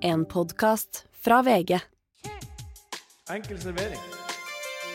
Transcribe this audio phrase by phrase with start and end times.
[0.00, 1.80] En podkast fra VG.
[3.30, 4.00] Enkel servering.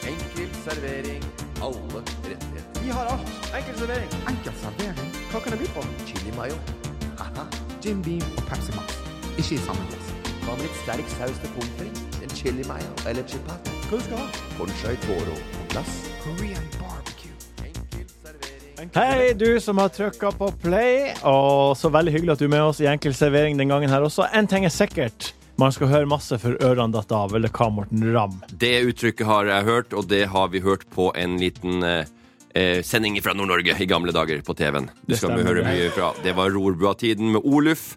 [0.07, 1.23] Enkel servering.
[1.61, 2.81] Alle rettigheter.
[2.83, 3.27] Vi har alt.
[3.55, 4.09] Enkel servering.
[4.29, 5.09] Enkel servering.
[5.31, 5.83] Hva kan det by på?
[6.05, 6.55] Chili mayo.
[7.17, 7.47] Haha.
[7.83, 8.95] Jim Beam og Pepsi Max.
[9.37, 10.13] Ikke i samme glass.
[10.43, 12.21] Hva med litt sterk saus til pommes frites?
[12.23, 13.73] En chili mayo eller chipat?
[13.89, 14.31] Hva du skal ha?
[14.57, 15.99] Conchai toro på glass.
[16.23, 16.82] Korean.
[18.91, 21.13] Hei, du som har trykka på play.
[21.23, 24.03] Og så veldig hyggelig at du er med oss i Enkel servering den gangen her
[24.03, 24.27] også.
[24.35, 25.31] En ting er sikkert.
[25.61, 28.39] Man skal høre masse før ørene detter av, eller hva, Morten Ramm?
[28.57, 32.09] Det uttrykket har jeg hørt, og det har vi hørt på en liten eh,
[32.57, 34.89] eh, sending fra Nord-Norge i gamle dager på TV-en.
[35.05, 35.61] Det Det skal vi stemmer.
[35.61, 36.09] høre mye fra.
[36.25, 37.93] Det var Rorbua-tiden med Oluf.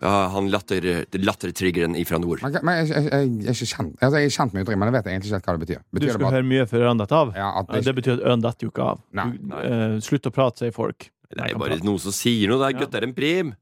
[0.00, 2.40] Ja, han latter, lattertriggeren ifra nord.
[2.42, 4.80] Men, men jeg, jeg, jeg, jeg er ikke kjent Altså, jeg er kjent med uttrykket,
[4.80, 5.80] men jeg vet egentlig ikke hva det betyr.
[5.84, 7.32] Du Betyr du skal bare høre mye før ørene detter av?
[7.36, 9.02] Ja, at Ja, det det betyr at ørene detter jo ikke av.
[9.20, 11.10] Nei, Du, uh, slutt å prate, sier folk.
[11.30, 12.58] Det er bare noen som sier noe.
[12.64, 13.52] Det er gutt er en prim.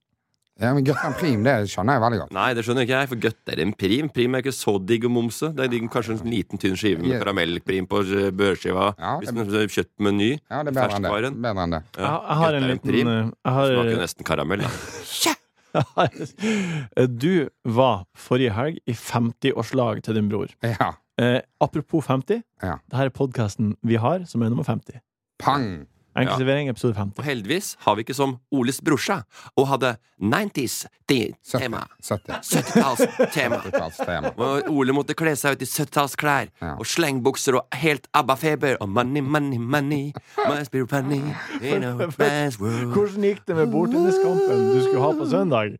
[0.58, 2.32] Ja, men Gutter'n Prim, det skjønner jeg veldig godt.
[2.34, 4.08] Nei, det skjønner ikke jeg, for gutt er en prim.
[4.10, 5.52] Prim er ikke så digg å momse.
[5.54, 8.88] Det er digg, kanskje en liten, tynn skive med karamellprim på eh, børskiva.
[8.98, 10.14] Ja, Hvis det- man kjøpt på
[10.50, 11.42] Ja, det er bedre enn det.
[11.46, 11.82] Bedre enn det.
[11.94, 12.10] Ja.
[12.10, 13.08] Jeg, har en er liten prim.
[13.14, 14.72] eh, har, Smaker nesten karamell, da.
[17.22, 20.52] Du var forrige helg i 50-årslag til din bror.
[20.64, 20.94] Ja.
[21.18, 22.42] Eh, apropos 50.
[22.62, 22.78] Ja.
[22.90, 25.00] Dette er podkasten vi har, som er nummer 50.
[25.42, 25.86] Pang!
[26.18, 26.56] Enkel Ja.
[26.72, 27.18] episode 50.
[27.18, 29.22] Og heldigvis har vi ikke som Oles brorsa
[29.56, 31.86] og hadde 90s-tema.
[32.02, 32.40] 70.
[32.42, 33.60] 70-tallstema.
[33.62, 34.32] 70-tallstema.
[34.38, 36.74] Og Ole måtte kle seg ut i 70-tallsklær Ja.
[36.78, 40.12] og slengbukser og helt ABBA-feber og money, money, money.
[40.48, 41.20] Must be funny
[41.62, 42.92] in a man's world.
[42.94, 45.76] Hvordan gikk det med bordtenniskampen du skulle ha på søndag?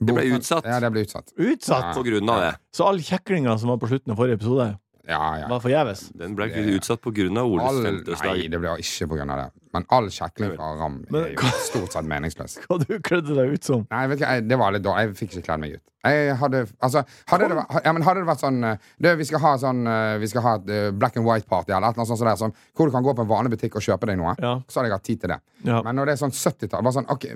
[0.00, 0.64] Det ble utsatt.
[0.66, 1.30] Ja, det ble utsatt.
[1.38, 1.92] Utsatt!
[1.94, 2.52] På grunn av det.
[2.74, 4.72] Så all kjeklinga som var på slutten av forrige episode,
[5.08, 5.48] Ja, ja.
[5.50, 6.06] var forgjeves?
[6.16, 7.82] Den ble ikke utsatt på grunn av Oles
[8.24, 8.96] nei, det ble ikke
[9.34, 9.63] av det.
[9.74, 12.60] Men all kjekling fra Ram er jo stort sett meningsløs.
[12.68, 13.82] Hva du kledde deg ut som?
[13.90, 15.08] Nei, vet ikke, jeg- det var litt dårlig.
[15.08, 15.82] Jeg fikk ikke kledd meg ut.
[16.04, 17.00] Jeg hadde, altså,
[17.32, 18.58] hadde, det, ja, men hadde det vært sånn
[19.00, 21.96] det, Vi skal ha sånn eh, Vi skal ha et eh, black and white-party eller
[21.96, 24.10] noe sånt som det, sånn, hvor du kan gå på en vanlig butikk og kjøpe
[24.10, 24.34] deg noe.
[24.36, 24.50] Ja.
[24.68, 25.38] Så hadde jeg hatt tid til det.
[25.64, 25.78] Ja.
[25.86, 27.32] Men når det er sånn 70-tall sånn, okay,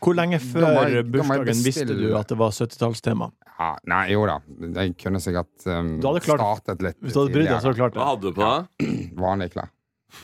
[0.00, 3.30] Hvor lenge før jeg- bursdagen visste du at det var 70-tallstema?
[3.58, 4.38] ja, Nei, jo da.
[4.80, 7.82] Jeg kunne sikkert um, klart- startet litt Hvis du hadde brydd deg, så hadde du
[7.84, 8.54] klart Hva hadde du på da?
[9.28, 9.68] Vanlige klær.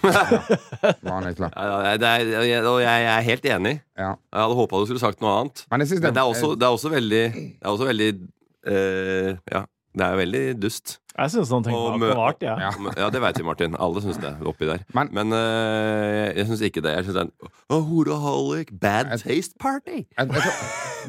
[0.04, 1.50] Ja, vanlige.
[1.56, 3.74] Ja, ja, det er, jeg- og jeg jeg er helt enig.
[3.98, 4.14] Ja.
[4.32, 5.64] Jeg hadde håpa du skulle sagt noe annet.
[5.70, 8.10] Men det, Men det er også, det er også veldig Det er også veldig
[8.66, 9.62] uh, Ja,
[9.98, 10.96] det er veldig dust.
[11.18, 12.46] Jeg syns sånne ting var, mø- artig.
[12.48, 12.70] Ja.
[12.70, 12.92] Ja.
[13.02, 13.74] Ja, det veit vi, Martin.
[13.78, 14.84] Alle syns det oppi der.
[14.94, 16.94] Men- Men, uh, jeg syns ikke det.
[16.96, 20.04] Jeg syns det er en oh, horaholic, bad taste party.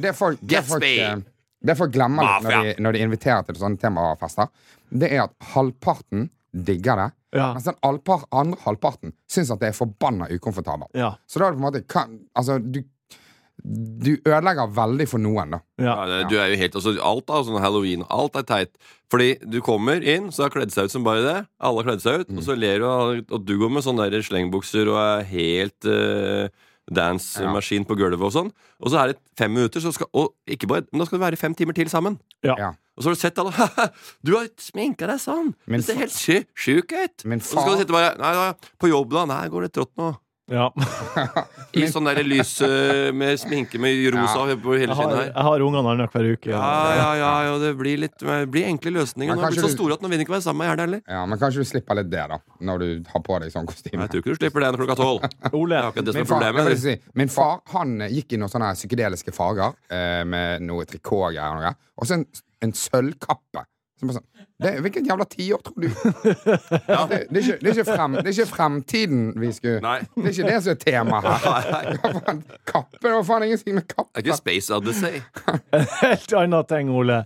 [0.02, 1.22] Det folk, det folk, eh,
[1.68, 4.48] det folk glemmer litt når de, når de inviterer til sånne temafester,
[4.92, 7.54] det er at halvparten digger det, Ja.
[7.56, 10.92] mens den halvpar, andre halvparten syns at det er forbanna ukomfortabelt.
[10.94, 11.14] Ja.
[11.28, 12.82] Så da er det på en måte kan, Altså, du,
[13.64, 15.60] du ødelegger veldig for noen, da.
[15.80, 15.96] Ja.
[16.28, 18.74] Du er jo helt, altså, alt da, sånn halloween, alt er teit.
[19.12, 21.38] Fordi du kommer inn, så har kledd seg ut som bare det.
[21.60, 24.10] Alle har kledd seg ut, og så ler du, og og du går med sånne
[24.12, 26.48] der slengbukser og er helt uh,
[26.92, 28.52] dance-maskin på gulvet og sånn.
[28.82, 31.26] Og så er det fem minutter, så skal, og ikke bare, men da skal det
[31.28, 32.18] være fem timer til sammen.
[32.44, 32.74] Ja.
[33.02, 33.04] Ja.
[33.04, 33.90] Og så har du sett alle
[34.26, 35.54] Du har sminka deg sånn!
[35.66, 37.26] Men, du ser helt sy sjuk ut!
[37.26, 39.26] Men, Og så skal du sitte bare Nei, nei, på jobb, da?
[39.34, 40.14] Nei, går det trått nå?
[40.52, 40.68] ja.
[41.80, 42.58] I sånn der lys
[43.16, 45.30] med sminke med rosa på hele skinnet her.
[45.30, 46.50] jeg har ungene annenhver uke.
[46.52, 49.38] Ja, ja, ja, ja, det blir litt det blir enkle løsninger.
[49.38, 51.04] Nå er de så store at nå vil de ikke være sammen med Gjerne heller.
[51.08, 54.04] Ja, Men kanskje du slipper litt det, da, når du har på deg sånn kostyme.
[54.04, 55.28] Jeg tror ikke du slipper det klokka tolv.
[55.62, 59.78] Ole, Det det Min far, si, min far han gikk i noen sånne psykedeliske farger
[59.88, 61.76] eh, med noe trikotgreier og noe.
[62.02, 62.28] Og så en,
[62.62, 63.66] en sølvkappe.
[64.02, 64.24] Sånn,
[64.62, 65.86] det, hvilket jævla tiår tror du?
[65.86, 70.00] det, det, er ikke, det, er ikke frem, det er ikke fremtiden vi skulle Nei.
[70.16, 71.92] Det er ikke det som er temaet her.
[72.02, 72.34] Hva
[72.72, 72.98] Kappe?
[72.98, 75.22] Det var faen ingenting med Det er ikke Space Odyssey.
[76.02, 77.20] helt annen ting, Ole.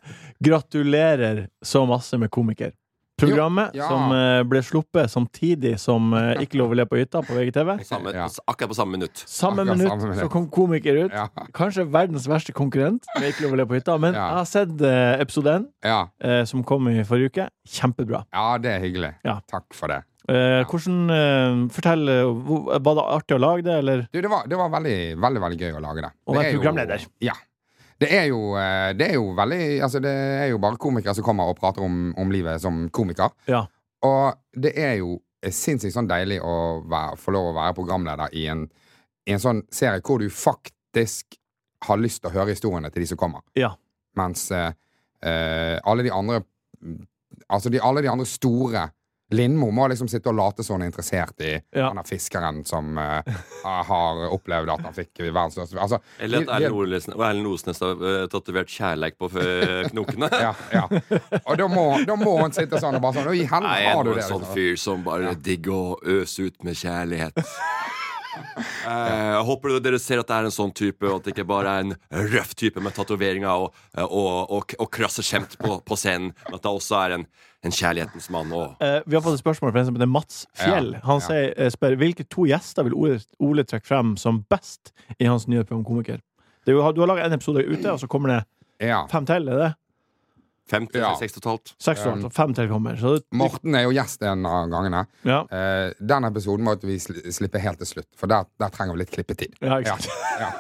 [0.44, 2.76] Gratulerer så masse med komiker.
[3.18, 3.88] Programmet Jo, ja.
[3.88, 7.78] som eh, ble sluppet samtidig som eh, Ikke lov å le på hytta på VGTV.
[7.88, 8.26] Samme, Ja.
[8.48, 9.22] Akkurat på samme minutt.
[9.26, 10.24] Samme Akkurat minutt samme minutt.
[10.26, 11.14] så kom komiker ut.
[11.16, 11.28] Ja.
[11.56, 13.06] Kanskje verdens verste konkurrent.
[13.20, 14.26] med Ikke lov å le på hytta Men Ja.
[14.28, 16.02] jeg har sett eh, episode 1, Ja.
[16.20, 17.48] eh, som kom i forrige uke.
[17.68, 18.26] Kjempebra.
[18.34, 19.14] ja, det er hyggelig.
[19.24, 19.40] Ja.
[19.50, 20.04] Takk for det.
[20.28, 22.10] Eh, hvordan eh, Fortell.
[22.10, 24.08] eh, Var det artig å lage det, eller?
[24.12, 26.12] Du, det var, det var veldig, veldig veldig gøy å lage det.
[26.28, 27.06] Å være er jo- programleder.
[27.22, 27.34] Ja.
[28.02, 31.24] Det er jo, eh, det er jo veldig Altså, det er jo bare komikere som
[31.24, 33.32] kommer og prater om, om livet som komiker.
[33.48, 33.66] Ja.
[34.06, 38.48] Og det er jo sinnssykt sånn deilig å være, få lov å være programleder i
[38.52, 38.66] en,
[39.30, 41.38] i en sånn serie hvor du faktisk
[41.86, 43.44] har lyst til å høre historiene til de som kommer.
[43.60, 43.74] Ja.
[44.18, 44.72] Mens eh,
[45.22, 46.44] eh, alle de andre
[47.52, 48.86] Altså de, alle de andre store
[49.34, 51.88] Lindmo må liksom sitte og late som hun er interessert i Ja.
[51.88, 53.24] han er fiskeren som uh,
[53.64, 58.70] har opplevd at han fikk verdens største altså, Eller at Erlend Osnes har uh, tatovert
[58.70, 59.32] kjærleik på
[59.92, 60.30] knokene.
[60.32, 60.86] ja, ja.
[61.42, 64.12] Og da må, da må hun sitte sånn og bare sånn Nei, jeg er har
[64.14, 67.42] en sånn fyr som bare digger å øse ut med kjærlighet.
[68.86, 71.46] Eh, jeg håper dere ser at det er en sånn type, og at det ikke
[71.50, 71.94] bare er en
[72.36, 76.62] røff type med tatoveringer og, og, og, og krasse skjemt på, på scenen, men at
[76.62, 77.24] det også er en,
[77.66, 78.52] en kjærlighetens mann.
[78.54, 80.92] Og, Eh, vi har fått et spørsmål fra en som heter Mats Fjell.
[80.94, 81.26] Ja, Han ja.
[81.28, 85.48] sier, eh, spør hvilke to gjester vil Ole, Ole trekke frem som best i hans
[85.50, 86.22] nye program Komiker.
[86.66, 88.42] Det er jo, du har laga en episode ute, og så kommer det
[88.86, 89.04] Ja.
[89.10, 89.50] fem til?
[89.50, 89.72] Er det?
[90.68, 91.12] Fem til Ja.
[91.20, 91.74] seks totalt.
[91.80, 92.96] Seks Um, totalt, og fem til kommer.
[92.98, 95.06] Så Morten er jo gjest en av gangene.
[95.24, 98.94] ja, Uh, den episoden måtte vi sli- slippe helt til slutt, for der, der trenger
[98.94, 99.54] vi litt klippetid.
[99.62, 100.10] ja, ikke Ja, sant.
[100.40, 100.52] ja.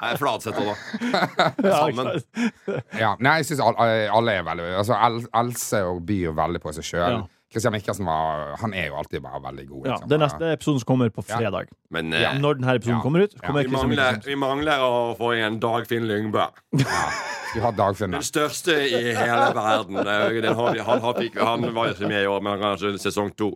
[0.00, 1.50] Nei, Fladseth òg, da.
[1.62, 2.22] Sammen.
[2.98, 6.84] Ja, nei, jeg syns alle, alle er veldig Altså, Else og byr veldig på seg
[6.84, 7.18] sjøl.
[7.48, 7.54] Ja.
[7.54, 9.86] Kristian Mikkelsen var Han er jo alltid bare veldig god.
[9.86, 10.02] Ja, liksom.
[10.04, 11.36] Ja, Den neste episoden som kommer på Ja.
[11.38, 11.68] fredag.
[11.90, 12.32] Men Ja.
[12.32, 13.02] eh, Når denne episoden Ja.
[13.02, 13.40] kommer ut, Ja.
[13.46, 14.26] kommer vi, Christian mangler, Mikkelsen.
[14.26, 16.46] vi mangler å få igjen Dagfinn Lyngbø.
[17.56, 17.70] Ja.
[17.72, 19.94] Den største i hele verden.
[19.96, 23.34] Den har, han, har, fikk- han var jo ikke med i år, men kanskje sesong
[23.34, 23.54] to.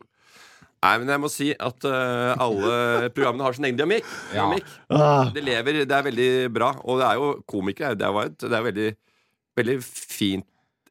[0.82, 4.04] Nei, men jeg må si at uh, alle programmene har sin egen dynamikk.
[4.34, 4.46] Ja.
[4.48, 4.64] dynamikk.
[4.90, 6.72] Ah, Det lever, det er veldig bra.
[6.84, 7.94] Og det er jo komikere.
[7.96, 8.96] Det er, jo et- det er veldig,
[9.56, 10.44] veldig fint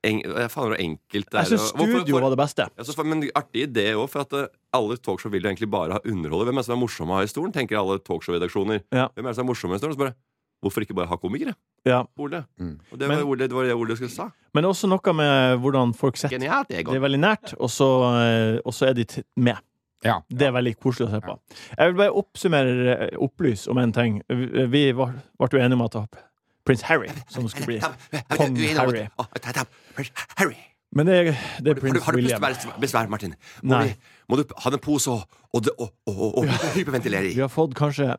[0.04, 1.44] en, Faen, enkelt det er.
[1.46, 2.66] jeg syns studio for- var det beste.
[2.82, 6.00] Synes, men artig idé òg, for at eh, alle talkshow vil jo egentlig bare ha
[6.06, 6.46] underholde.
[6.50, 8.82] Hvem er det som er morsomme å ha i stolen, tenker alle talkshow-redaksjoner.
[8.92, 9.08] Ja.
[9.16, 9.94] Hvem er det som er morsomme i stolen?
[9.94, 10.16] Så bare,
[10.64, 11.54] hvorfor ikke bare ha komikere?
[11.86, 12.04] Ja.
[12.18, 12.46] Ole.
[12.60, 12.80] Mm.
[12.92, 14.30] Og det Men- var, Ole, det var det Ole skulle sa.
[14.54, 17.88] Men også noe med hvordan folk setter Genialt, Det er veldig nært, og så,
[18.56, 19.06] eh, og så er de
[19.38, 19.58] med.
[20.04, 20.20] Ja.
[20.30, 21.38] Det er veldig koselig å se på.
[21.78, 24.22] Jeg vil bare oppsummere, eh, opplyse om en ting.
[24.28, 26.08] Vi ble jo enige om at det
[26.68, 27.80] prins Harry som skulle bli
[28.38, 28.58] kong
[30.38, 30.58] Harry.
[30.92, 31.30] Men det er,
[31.64, 32.42] det er prins har du William.
[32.44, 33.38] besvær, besvær, Martin?
[33.64, 33.86] Må, Nei.
[33.88, 35.24] vi, må du ha en pose og,
[35.54, 38.18] og, og, og, og, og hyperventilere Vi har fått kanskje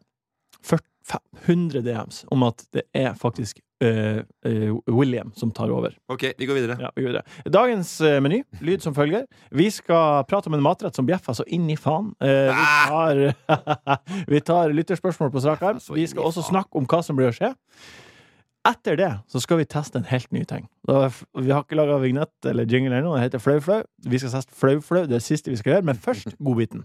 [1.46, 5.96] 100 DMs om at det er faktisk uh, uh, William som tar over.
[6.12, 6.76] Ok, vi går videre.
[6.80, 7.52] Ja, vi går videre.
[7.52, 9.26] Dagens uh, meny, lyd som følger.
[9.50, 12.12] Vi skal prate om en matrett som bjeffer så inn i faen.
[12.20, 13.24] Vi tar,
[14.32, 15.82] vi tar lytterspørsmål på strak arm.
[15.92, 17.52] Vi skal også snakke om hva som blir å skje.
[18.68, 20.68] Etter det så skal vi teste en helt ny ting.
[20.86, 23.16] Da, vi har ikke laga vignett eller jingle ennå.
[23.16, 23.82] Det heter Flau-flau.
[24.06, 25.02] Vi skal teste Flau-flau.
[25.02, 25.86] Det er det siste vi skal gjøre.
[25.90, 26.36] Men først.
[26.38, 26.84] Godbiten.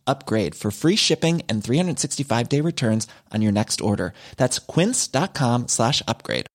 [0.07, 4.13] upgrade for free shipping and 365 day returns on your next order.
[4.37, 6.47] That's quince.com slash upgrade.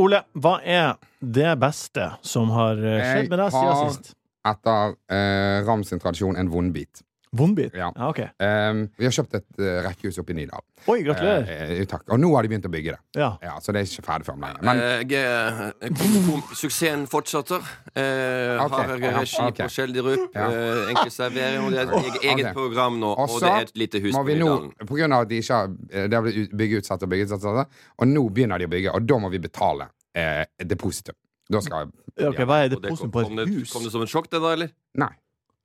[0.00, 4.14] Ole, hva er det beste som har eh, skjedd med deg siden har- sist?
[4.48, 7.02] Etter eh, Rams tradisjon en vondbit.
[7.32, 7.74] Vondbit?
[7.78, 7.92] Ja.
[7.94, 8.18] ok.
[8.42, 10.64] Um, vi har kjøpt et uh, rekkehus oppe i Nydal.
[10.90, 11.44] Oi, gratulerer.
[11.76, 12.02] Eh, takk.
[12.10, 12.98] Og nå har de begynt å bygge det.
[13.20, 13.28] Ja.
[13.44, 14.64] Ja, Så det er ikke ferdig før om lenge.
[14.66, 17.62] Men Uh, jeg, suksessen fortsetter.
[17.92, 18.90] Uh, okay.
[18.90, 19.62] Har ja, regi okay.
[19.62, 20.26] på Skjelderup.
[20.34, 20.48] Ja.
[20.50, 21.68] Uh, enkel servering.
[21.68, 23.14] Og det er et eget program nå.
[23.14, 24.90] Og Og det er et lite hus må på vi nå, Nydalen.
[24.90, 25.72] på grunn av at de ikke har
[26.10, 27.64] Det har blitt byggeutsatt og byggeutsatt, og
[28.00, 29.86] og nå begynner de å bygge, og da må vi betale
[30.18, 31.14] uh, depositum.
[31.50, 33.70] Da skal Ok, Hva er depositum det et hus?
[33.70, 34.72] kom, det, kom det som et sjokk, det da, eller?
[34.98, 35.12] Nei.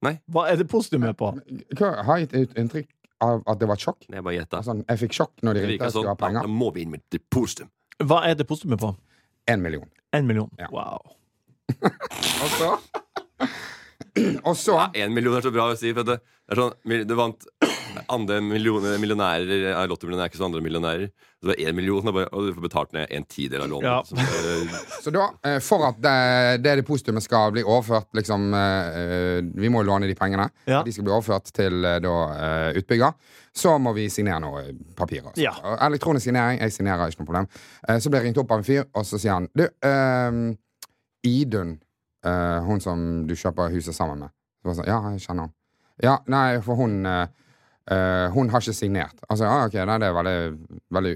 [0.04, 1.32] Hva er det postumet på?
[1.80, 2.90] Hva, har jeg ut inntrykk
[3.25, 4.06] av at det var et sjokk?
[4.12, 4.58] Jeg bare gjetta.
[4.62, 6.12] Altså, jeg fikk sjokk når de Det ringte og skulle sånn.
[6.12, 6.42] ha penger.
[6.42, 7.70] da må vi inn med depositum.
[8.04, 8.92] Hva er det postumet på?
[9.48, 9.88] Én million.
[10.14, 10.50] En million.
[10.60, 10.68] Ja.
[10.72, 11.00] Wow.
[12.44, 12.70] Og så
[14.48, 15.92] Og så Ja, Én million er så bra å si.
[15.96, 17.48] For det, det er sånn, du vant
[18.12, 21.08] andre millioner, millionærer er lottomillionærer, ikke som andre millionærer.
[21.40, 23.88] Så det var én million, og du får betalt ned en tidel av lånet.
[23.90, 24.04] Ja.
[24.06, 24.75] Så, eh,
[25.06, 26.16] Så da, eh, for at det,
[26.66, 30.50] det depositumet skal bli overført liksom, eh, eh, Vi må jo låne de pengene.
[30.66, 30.84] Ja.
[30.86, 33.14] De skal bli overført til eh, da, uh, utbygger.
[33.56, 34.64] Så må vi signere noe
[34.98, 35.32] papirer.
[35.40, 35.54] Ja.
[35.86, 36.60] Elektronisk signering.
[36.60, 37.48] Jeg signerer, ikke noe problem.
[37.88, 40.40] Eh, Så blir jeg ringt opp av en fyr, og så sier han Du, eh,
[41.25, 41.78] Idun,
[42.25, 44.30] eh, hun som du kjøper huset sammen med.
[44.66, 45.54] Så sånn, ja, jeg kjenner henne.
[46.04, 47.06] Ja, nei, for hun
[47.92, 49.20] eh, eh, Hun har ikke signert.
[49.30, 50.38] Altså, ah, ok, nei, det er veldig,
[50.98, 51.15] veldig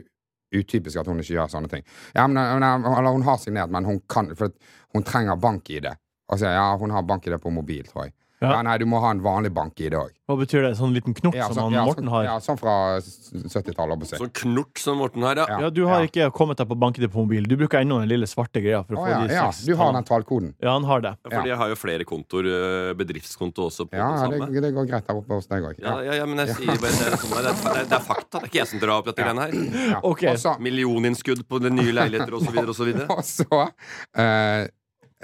[0.59, 1.85] utypisk at hun ikke gjør sånne ting.
[2.15, 4.53] Ja, men, nei, eller hun har signert, men hun kan For
[4.93, 5.89] hun trenger bank-ID.
[6.29, 8.15] Og så sier jeg, ja, hun har bank-ID på mobil, tror jeg.
[8.41, 8.53] Ja.
[8.53, 8.61] Ja.
[8.63, 10.13] nei, du må ha en vanlig bank-ID òg.
[10.29, 10.75] Hva betyr det?
[10.77, 12.23] Sånn liten knort Ja, som sånn- han ja, Morten sånn, har?
[12.23, 14.19] ja, sånn fra 70-tallet, holdt på å si.
[14.21, 15.45] sånn knort som Morten har, ja.
[15.49, 15.59] Ja.
[15.65, 16.07] Ja, du har Ja.
[16.07, 17.43] ikke kommet deg på bank-ID på mobil.
[17.49, 18.85] Du bruker ennå den lille svarte greia.
[18.85, 20.53] For å oh, få ja, de ja, du har den tallkoden.
[20.61, 21.17] Ja, han har det.
[21.25, 24.87] Fordi jeg har jo flere kontoer, eh, bedriftskonto også, på Ja, det det, det går
[24.87, 25.75] greit der oppe hos deg òg.
[25.79, 28.39] Ja, ja, ja, men jeg sier bare det er, sånn, det, er, det er fakta.
[28.39, 29.89] Det er ikke jeg som drar opp dette greiene her.
[29.89, 29.99] Ja.
[30.03, 30.23] Ok.
[30.29, 32.55] Og Millioninnskudd på de nye leiligheter osv.
[32.69, 32.93] osv.
[33.09, 33.71] og så
[34.15, 34.67] eh,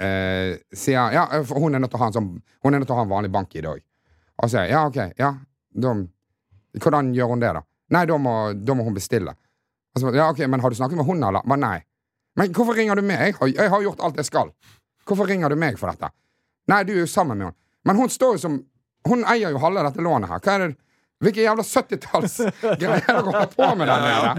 [0.00, 2.30] eh, sier Ja, hun er nødt til å ha en sånn
[2.64, 3.82] Hun er nødt til å ha en vanlig bank-ID òg.
[4.42, 5.32] Og sier ja, OK, ja,
[5.72, 5.96] da
[6.76, 7.62] Hvordan gjør hun det, da?
[7.96, 9.32] Nei, da må, må hun bestille.
[9.96, 11.46] Og så, ja, ok, Men har du snakket med hun, eller?
[11.48, 11.76] Men nei.
[12.36, 13.38] Men hvorfor ringer du meg?
[13.54, 14.50] Jeg har gjort alt jeg skal.
[15.08, 16.10] Hvorfor ringer du meg for dette?
[16.68, 17.58] Nei, du er jo sammen med henne.
[17.86, 18.64] Men hun står jo som
[19.06, 20.40] Hun eier jo halve dette lånet her.
[20.42, 20.72] Hva er det
[21.24, 24.32] Hvilke jævla 70-tallsgreier dere holder på med der nede?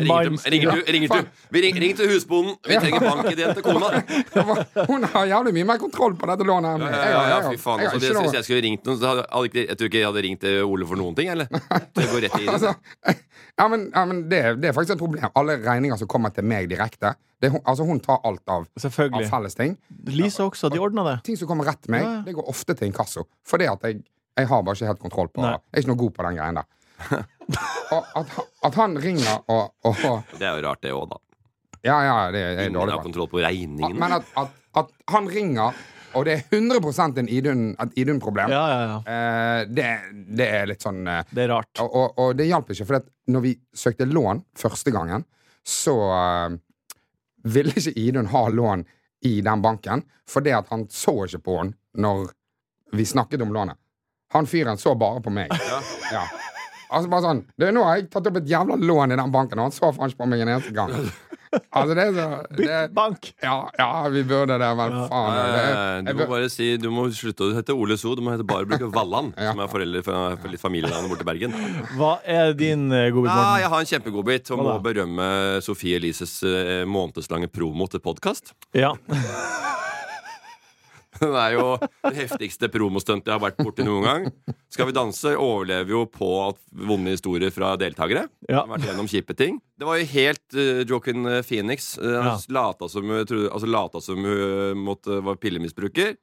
[0.54, 2.54] Ringer ringer til, ring, ring til husbonden.
[2.70, 4.84] Vi trenger bank-ideen til kona.
[4.86, 6.98] Hun har jævlig mye mer kontroll på dette lånet enn Ja, meg.
[7.00, 7.82] ja, Jeg ja, fy faen.
[7.82, 9.26] jeg har Altså, hvis noe- jeg skulle ringt noen, så hadde
[9.58, 11.48] jeg, jeg tror ikke jeg hadde ringt til Ole for noen ting, eller?
[11.50, 12.54] Det går rett i det.
[12.54, 12.76] Altså,
[13.58, 15.26] ja, men, ja, men det, det er faktisk et problem.
[15.34, 19.56] Alle regninger som kommer til meg direkte det, altså Hun tar alt av, av felles
[19.58, 19.74] ting.
[20.14, 21.18] Lise også, de ordner det.
[21.26, 22.22] Ting som kommer rett til meg, Ja, ja.
[22.26, 23.26] det går ofte til inkasso.
[23.46, 24.00] Fordi at jeg,
[24.38, 25.52] jeg har bare ikke helt kontroll på Nei.
[25.58, 26.68] Jeg er ikke noe god på den greien der.
[27.94, 30.00] og at, han- at han ringer og, og
[30.34, 31.20] Det er jo rart, det òg, da.
[31.86, 34.00] Ja, ja, det er Ingen dårlig har kontroll på regningen.
[34.02, 34.50] Men at, at,
[34.82, 35.78] at han ringer,
[36.18, 38.98] og det er 100% en Idun- et Idun-problem, Ja, ja, ja.
[39.14, 39.86] eh, det,
[40.42, 41.70] det er litt sånn eh, Det er rart.
[41.84, 45.24] Og, og, og det hjalp ikke, for at når vi søkte lån første gangen,
[45.68, 46.58] så eh,
[47.48, 48.84] ville ikke Idun ha lån
[49.30, 52.28] i den banken, fordi at han så ikke på henne når
[52.98, 53.78] vi snakket om lånet.
[54.36, 55.52] Han fyren så bare på meg.
[56.12, 56.26] Ja.
[56.88, 59.60] Altså bare sånn du, 'Nå har jeg tatt opp et jævla lån i den banken',
[59.60, 60.94] og han så faen ikke på meg en eneste gang.
[61.72, 62.26] Altså, det er så
[62.58, 63.30] det, Bank!
[63.42, 65.38] ja, ja, vi burde det, men faen.
[65.38, 68.16] Det, Eh, Du må bare si Du må slutte å hete Ole So.
[68.16, 69.52] Du må hete bare bruke Valland, Ja.
[69.54, 71.56] som er foreldre for, for litt familienavn borte i Bergen.
[71.96, 76.44] Hva er din uh, godbit, Ja, jeg har en kjempegodbit og må berømme Sofie Elises
[76.44, 78.52] eh, månedslange promo til podkast.
[78.76, 78.92] Ja.
[81.22, 84.28] Den er jo det heftigste promostuntet jeg har vært borti noen gang.
[84.74, 88.28] Skal vi danse overlever jo på at vonde historier fra deltakere.
[88.50, 88.66] Ja.
[88.70, 89.60] Vært gjennom kjipe ting.
[89.78, 91.94] Det var jo helt uh, Joaquin Phoenix.
[91.98, 92.38] Uh, Ja.
[92.50, 94.16] lata som hun altså,
[94.78, 96.16] måtte, var pillemisbruker.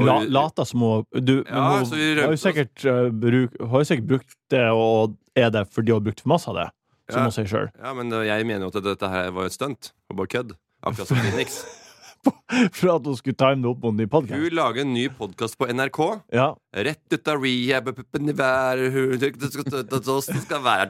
[0.00, 4.08] La, lata som hun du, Ja, hun har jo sikkert, uh, bruk, har jo sikkert
[4.14, 6.68] brukt det, og er det fordi hun har brukt for masse av det,
[7.10, 7.26] som Ja.
[7.28, 7.68] hun sier sjøl.
[7.76, 9.92] Ja, men jeg mener jo at dette her var et stunt.
[10.08, 10.56] Og bare kødd.
[10.80, 11.60] Akkurat som Phoenix.
[12.76, 14.36] For at hun skulle time det opp mot en ny podkast.
[14.42, 16.00] Hun lager en ny podkast på NRK.
[16.34, 16.48] Ja.
[16.86, 20.88] Rett ut av rehab puppen i været, det skal- være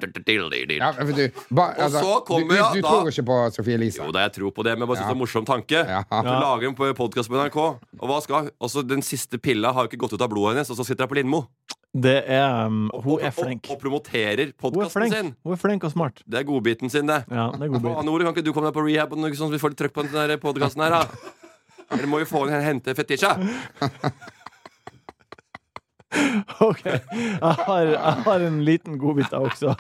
[0.81, 4.03] ja, du, Og så kommer du, du, du tror ikke på Sophie Elise?
[4.03, 5.85] Jo da, jeg tror på det, men bare synes det er en morsom tanke.
[5.87, 6.03] Ja.
[6.11, 7.59] Hun lager en podkast på NRK,
[8.01, 10.71] og hva skal Altså, den siste pilla har jo ikke gått ut av blodet hennes,
[10.73, 11.45] og så sitter hun på Lindmo.
[11.91, 13.65] Det er um, Hun Og- er flink.
[13.67, 15.33] Og, og promoterer er podkasten sin.
[15.43, 16.23] hun er flink og smart.
[16.27, 17.25] Det er godbiten sin, det.
[17.31, 18.07] Ja, det er godbiten.
[18.07, 20.05] Nore, kan ikke du komme deg på rehab, sånn at vi får litt trøkk på
[20.07, 21.07] den podkasten her, da?
[21.91, 23.35] Eller må vi få en hente fetisja?
[26.61, 29.75] Ok, jeg har, jeg har en liten godbit jeg også.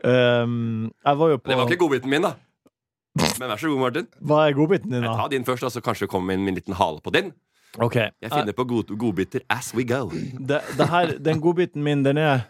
[0.00, 2.30] Um, jeg var jo på Det var ikke godbiten min, da.
[3.40, 4.06] Men vær så god, Martin.
[4.24, 5.16] Hva er godbiten din, Jeg da?
[5.20, 7.32] tar din først, og så kanskje kommer min, min liten hale på din.
[7.76, 10.08] Ok, Jeg finner på god, godbiter as we go.
[10.10, 12.40] det, det her, Den godbiten min, den er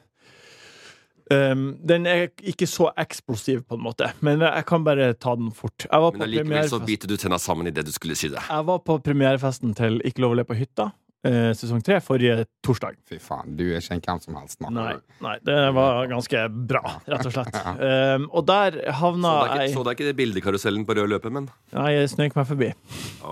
[1.31, 5.51] um, Den er ikke så eksplosiv, på en måte, men jeg kan bare ta den
[5.53, 5.87] fort.
[5.91, 8.41] Men allikevel så biter du tenna sammen i det du skulle si det.
[8.49, 10.93] jeg var på premierefesten til Ikke lov å le på hytta,
[11.27, 12.95] eh, sesong tre, forrige torsdag.
[13.09, 14.77] Fy faen, du er ikke en hvem som helst, mann.
[14.79, 14.93] Nei,
[15.25, 17.59] nei, det var ganske bra, rett og slett.
[17.89, 20.85] Um, og der havna Så det er ikke, jeg så det er ikke det bildekarusellen
[20.89, 22.71] på rød løper, men Nei, jeg snøk meg forbi.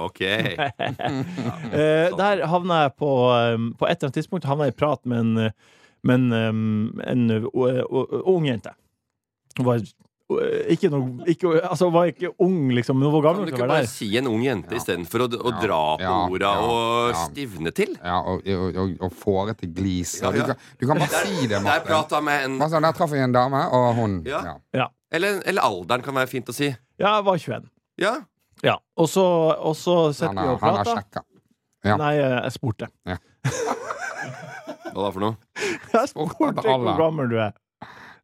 [0.07, 0.21] OK.
[1.77, 5.01] Eh, der havna jeg på um, På et eller annet tidspunkt havna jeg i prat
[5.09, 5.51] med en,
[6.07, 8.73] med en, um, en o- o- ung jente.
[9.59, 9.81] Hun var
[10.27, 12.99] ikke noe ikke, Altså, var ikke ung, liksom.
[12.99, 13.87] Men hun var Kan du ikke bare der.
[13.87, 14.81] si en ung jente Ja.
[14.81, 17.21] istedenfor å, å Ja, dra på ja, orda ja, og ja.
[17.29, 17.95] stivne til?
[18.03, 20.17] Ja, og, og, og, få det til glis.
[20.23, 23.15] Ja, Du, kan, du kan bare si det, Der prata med en sånn, Der traff
[23.15, 24.57] jeg en dame, og hun Ja.
[24.75, 24.89] ja.
[25.13, 26.73] eller, eller alderen kan være fint å si.
[26.99, 27.71] Ja, jeg var 21.
[28.03, 28.15] Ja.
[28.65, 28.77] Ja.
[28.97, 29.23] Og så,
[29.63, 30.77] og så setter vi og prater.
[30.77, 31.23] han har sjekka.
[31.87, 31.97] Ja.
[32.01, 32.89] Nei, jeg spurte.
[34.97, 35.37] Hva da for noe?
[35.93, 37.53] Jeg spurte hvor gammel du er.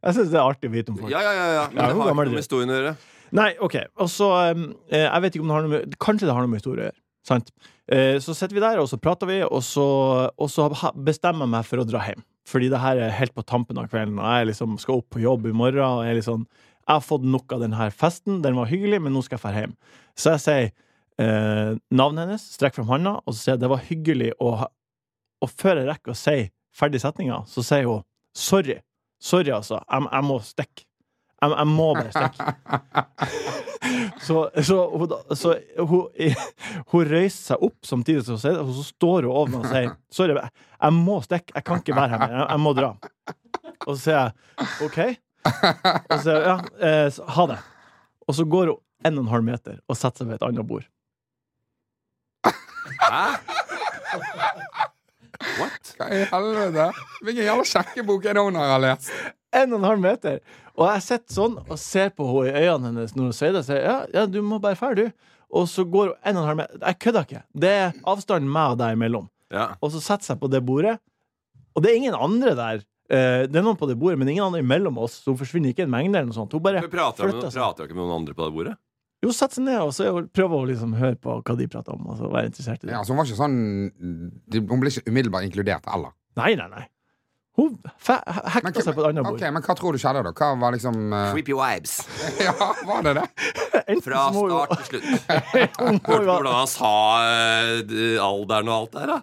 [0.03, 1.11] Jeg syns det er artig å vite om folk.
[1.13, 1.45] Ja, ja, ja.
[1.55, 1.67] ja.
[1.71, 2.95] Men det har ikke noe med historien å gjøre.
[3.33, 3.77] Nei, OK.
[4.03, 6.45] Og så um, eh, Jeg vet ikke om det har noe med Kanskje det har
[6.45, 6.99] noe med historie å gjøre.
[7.25, 7.49] Sant?
[7.87, 9.87] Eh, Så sitter vi der, og så prater vi, og så,
[10.35, 10.67] og så
[11.07, 12.21] bestemmer jeg meg for å dra hjem.
[12.49, 15.23] Fordi det her er helt på tampen av kvelden, og jeg liksom skal opp på
[15.23, 15.81] jobb i morgen.
[15.87, 16.43] Og jeg, liksom,
[16.83, 18.41] jeg har fått nok av denne festen.
[18.43, 19.75] Den var hyggelig, men nå skal jeg dra hjem.
[20.19, 20.67] Så jeg sier
[21.23, 24.65] eh, navnet hennes, strekker frem hånda, og så sier jeg det var hyggelig Og,
[25.43, 26.37] Og før jeg rekker å si
[26.75, 28.03] ferdig setninga, så sier hun
[28.35, 28.77] sorry.
[29.23, 29.79] Sorry, altså.
[29.87, 30.85] Jeg, jeg må stikke.
[31.43, 32.43] Jeg, jeg må bare stikke.
[34.23, 36.05] Så, så, hun, så hun,
[36.93, 39.59] hun røyser seg opp samtidig som hun sier det, og så står hun over meg
[39.59, 41.51] og sier Sorry, jeg, jeg må stikke.
[41.57, 42.35] Jeg kan ikke være her mer.
[42.37, 42.93] Jeg, jeg må dra.
[43.83, 44.31] Og så sier jeg
[44.87, 44.99] OK.
[45.51, 46.55] Og så sier jeg ja,
[46.89, 47.59] eh, ha det.
[48.23, 50.69] Og så går hun en og en halv meter og setter seg ved et annet
[50.71, 50.87] bord.
[53.03, 53.25] Hæ?
[55.59, 55.93] What?
[55.99, 56.87] Hva i helvete?
[57.23, 59.11] Hvilken jævla sjekkebok er det hun har lest?
[59.53, 60.39] En og en halv meter.
[60.73, 63.61] Og jeg sitter sånn og ser på henne i øynene hennes når hun sier det.
[63.61, 65.33] Og sier, ja, ja, du må bare fære, du.
[65.53, 66.79] Og så går hun en og en halv meter.
[66.81, 67.43] Jeg kødder ikke.
[67.65, 69.27] Det er avstanden meg og deg imellom.
[69.53, 69.67] Ja.
[69.85, 70.95] Og så setter seg på det bordet.
[71.77, 72.81] Og det er ingen andre der.
[73.13, 75.19] Eh, det er noen på det bordet, men ingen andre imellom oss.
[75.21, 76.53] Så hun forsvinner ikke i en mengde eller noe sånt.
[76.57, 77.61] Hun bare Men prater du flytter seg.
[77.61, 78.75] prater dere ikke med noen andre på det bordet?
[79.23, 81.95] Jo, sette seg ned og så prøver hun liksom å høre på hva de prater
[81.95, 82.09] om.
[82.11, 82.95] Og være interessert i det.
[82.95, 83.59] Ja, så hun var ikke sånn
[84.57, 86.11] Hun ble ikke umiddelbart inkludert eller?
[86.39, 86.83] Nei, nei, nei.
[87.53, 89.37] Hun hekta seg på et annet bord.
[89.37, 90.31] ok, men hva tror du skjedde, da?
[90.33, 91.27] Hva var liksom uh...
[91.35, 91.99] Creepy vibes.
[92.47, 93.27] Ja, var det det?
[94.05, 95.05] Fra start til slutt.
[96.09, 99.19] Hørte hvordan han sa uh, alderen og alt der, da?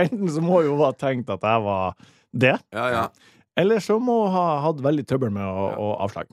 [0.00, 1.92] Enten så må hun ha tenkt at jeg var
[2.30, 3.04] det, Ja, ja.
[3.60, 6.30] eller så må hun ha hatt veldig trøbbel med å, å avslag.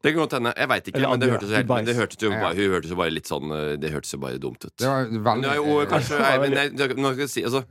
[0.00, 0.52] Det kan godt hende.
[0.56, 2.96] Jeg veit ikke, men det hørtes, helt, men det hørtes jo bare, hun hørtes jo
[2.96, 4.72] bare litt sånn eh, Det hørtes jo bare dumt ut.
[4.80, 7.44] Det var Men veldig det er jo kanskje nei, men jeg, nå skal jeg si,
[7.44, 7.62] altså,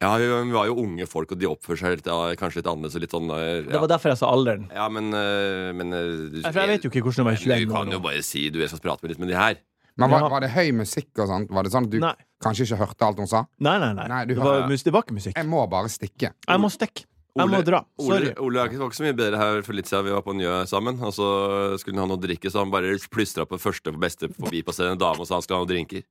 [0.00, 2.96] Ja, vi var jo unge folk, og de oppfører seg litt, ja, kanskje litt annerledes
[3.04, 3.60] litt sånn ja.
[3.68, 4.66] Det var derfor jeg sa alderen.
[4.72, 7.48] ja, men, eh, men eh, du- For jeg vet jo ikke hvordan det var i
[7.48, 9.36] Men 21 Du kan jo bare si du, jeg skal prate med litt med de
[9.40, 9.60] her.
[9.96, 11.48] Men var, var det høy musikk og sånt?
[11.56, 12.12] Var det sånn at du Nei.
[12.44, 13.46] kanskje ikke hørte alt hun sa?
[13.64, 14.04] Nei, nei, nei.
[14.12, 15.36] Nei, du det, var, det var ikke musikk.
[15.40, 16.32] Jeg må bare stikke.
[16.36, 17.06] Jeg må stikke.
[17.36, 17.80] Jeg må Ole- dra.
[18.00, 18.32] Sorry.
[18.40, 20.64] Ole ikke- var ikke så mye bedre her for litt siden vi var på Njø
[20.66, 21.00] sammen.
[21.04, 24.00] Og så skulle han ha noe å drikke, så han bare plystra på første og
[24.00, 26.02] beste forbipasserende dame og sa han skulle ha noe drinker.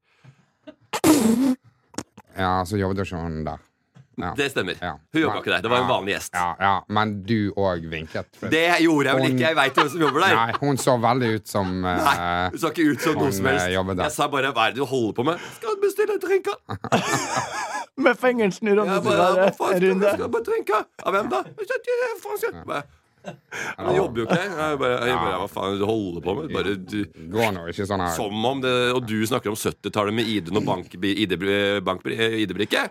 [2.37, 3.51] Ja, så jobbet jo ikke da.
[3.55, 3.59] der.
[4.17, 4.31] Ja.
[4.37, 4.75] Det stemmer.
[4.81, 4.93] Ja.
[5.13, 5.61] Hun jobba ikke der.
[5.65, 6.33] Det var en vanlig gjest.
[6.33, 8.27] Ja, ja, men du òg vinket.
[8.49, 9.45] Det gjorde jeg vel Hun- ikke.
[9.47, 10.35] Jeg veit hvem som jobber der.
[10.35, 13.45] Nei, hun så veldig ut som uh, Nei, Hun så ikke ut som noe som
[13.45, 13.65] helst.
[13.67, 14.03] eh.
[14.03, 16.59] Jeg sa bare 'hva er det du holder på med?' 'Skal bestille drinker'.
[17.97, 20.09] Med fingeren snudd om ja, bare, hva faen skal runde.
[20.13, 20.85] skal bare drinker?
[21.05, 21.43] Av hvem da?
[22.65, 22.83] Bare,
[23.25, 24.41] Jeg jobber jo ikke.
[24.41, 26.51] Jeg bare, jeg bare Hva faen du holder på med?
[26.53, 26.99] Bare, du,
[27.33, 28.13] Går nå ikke sånn her.
[28.17, 31.37] som om det Og du snakker om 70-tallet med ID og bank, ID,
[31.87, 32.89] bank, ID-brikke.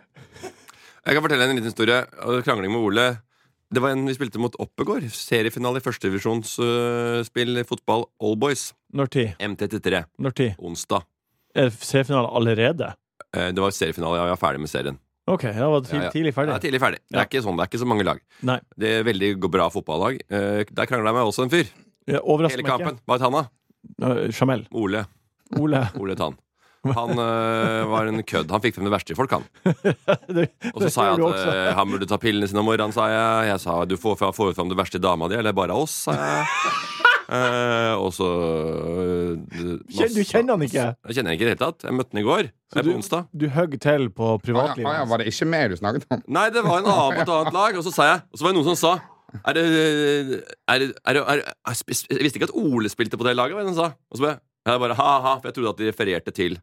[1.04, 2.00] Jeg kan fortelle en liten historie.
[2.46, 3.06] Krangling med Ole.
[3.74, 5.04] Det var en vi spilte mot Oppegård.
[5.12, 8.70] Seriefinale i førstedivisjonsspill fotball Allboys.
[8.94, 9.32] Når tid?
[9.42, 10.04] MT33.
[10.24, 10.54] Når tid?
[10.64, 11.04] Onsdag.
[11.54, 12.92] Er seriefinale allerede?
[13.34, 14.16] Eh, Det var seriefinale.
[14.16, 14.98] Ja, jeg var ferdig med serien.
[15.26, 16.52] OK, ja, var det tidlig, tidlig ferdig.
[16.52, 16.98] Ja, tidlig ferdig.
[17.08, 18.18] Det er ikke sånn, det er ikke så mange lag.
[18.44, 18.58] Nei.
[18.76, 20.18] Det er veldig bra fotballag.
[20.28, 21.70] Uh, Der krangla jeg med også en fyr.
[22.04, 22.98] Hele kampen.
[23.08, 23.44] Hva het han, da?
[24.04, 24.66] Uh, Jamel.
[24.72, 25.06] Ole.
[25.56, 25.80] Ole.
[25.96, 26.36] Ole Tann.
[26.92, 28.50] Han øh, var en kødd.
[28.52, 29.46] Han fikk frem det verste i folk, han.
[30.74, 33.48] Og så sa jeg at eh, han burde ta pillene sine om morgenen, sa jeg.
[33.52, 36.16] Jeg sa du får, får fram det verste i dama di, eller bare oss, sa
[36.18, 36.44] jeg.
[37.24, 40.84] Eh, og så øh, Du kjenner han ikke?
[41.08, 41.86] Jeg kjenner han ikke i det hele tatt.
[41.88, 42.50] Jeg møtte han i går.
[42.68, 43.26] Så du- på onsdag.
[43.32, 44.92] Du hogg til på Å ja, privatlivet.
[44.98, 46.22] ja, var det ikke meg du snakket om?
[46.28, 47.76] Nei, det var en annen på et annet lag.
[47.80, 48.94] Og så sa jeg Og så var det noen som sa
[49.34, 51.74] er det, er det, er det, er det Jeg
[52.14, 53.88] jeg visste ikke at Ole spilte på det laget, hva er det han sa.
[54.12, 56.54] Og så bare, jeg bare ha-ha, for jeg trodde at de refererte til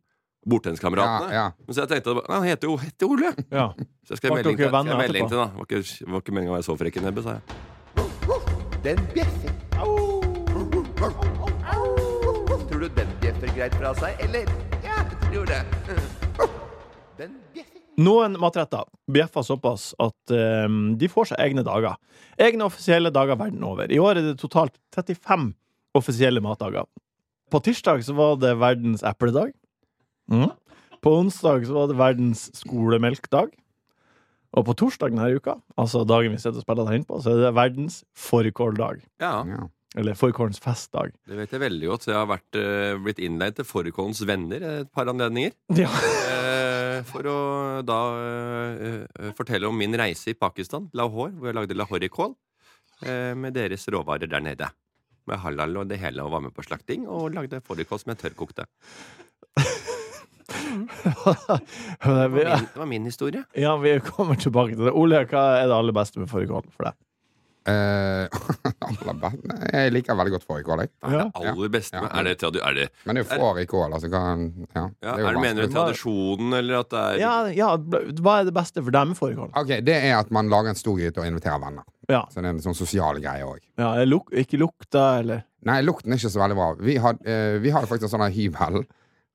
[0.48, 1.34] bordtenniskameratene.
[1.34, 1.74] Ja, ja.
[1.74, 3.34] Så jeg tenkte Nei, han heter jo heter Ole.
[3.52, 3.68] Ja.
[4.08, 5.50] Så jeg skrev melding til, da.
[5.58, 7.44] Var ikke, var ikke meningen å være så frekk i nebbet, sa jeg.
[8.82, 9.54] Den bjeffer.
[12.72, 14.50] Tror du den bjeffer greit fra seg, eller?
[14.82, 15.62] Ja, jeg tror det.
[17.20, 17.78] Den bjeffer.
[18.02, 20.34] Noen matretter bjeffer såpass at
[20.66, 22.00] um, de får seg egne dager.
[22.42, 23.92] Egne offisielle dager verden over.
[23.92, 25.52] I år er det totalt 35
[25.98, 26.88] offisielle matdager.
[27.52, 29.52] På tirsdag så var det verdens epledag.
[30.32, 30.50] Mm.
[31.02, 33.52] På onsdag så var det verdens skolemelkdag.
[34.52, 37.32] Og på torsdag denne uka, altså dagen vi sitter og spiller det inn på, så
[37.32, 39.06] er det verdens fårikåldag.
[39.24, 39.67] Ja, Ja.
[40.00, 41.10] Eller fårikålens festdag.
[41.28, 42.06] det vet jeg veldig godt.
[42.08, 45.52] Jeg har vært, eh, blitt innleid til Fårikålens venner et par anledninger.
[45.76, 45.89] Ja.
[45.91, 47.98] Eh, for å da
[48.72, 52.36] eh, fortelle om min reise i Pakistan, Lahore, hvor jeg lagde lahorikål
[53.04, 54.70] eh, med deres råvarer der nede.
[55.28, 58.22] Med halal og det hele, og var med på slakting og lagde fårikål som jeg
[58.24, 58.63] tørrkokte.
[60.62, 61.13] Det
[62.06, 63.43] var min, det var min historie.
[63.56, 64.91] ja, vi kommer tilbake til det.
[64.97, 67.00] Ole, hva er det aller beste med fårikål for deg?
[67.69, 68.26] Eh,
[69.76, 70.89] jeg liker veldig godt fårikål, jeg.
[71.04, 71.28] Ja.
[71.30, 72.08] det aller beste Ja.
[72.17, 74.10] Er det, er det, Men det er jo fårikål, altså.
[74.10, 77.69] Kan, ja, ja, det er det mener du tradisjonen, eller at det er Ja, ja,
[77.78, 79.52] hva er det beste for deg med fårikål?
[79.62, 81.86] Okay, Det er at man lager en stor gryte og inviterer venner.
[82.10, 82.24] Ja.
[82.34, 83.62] Så det er en sånn sosial greie òg.
[83.78, 86.71] ja luk, ikke lukta, eller Nei, lukten er ikke så veldig bra.
[86.82, 88.82] Vi har, eh, vi har faktisk en sånn hybel.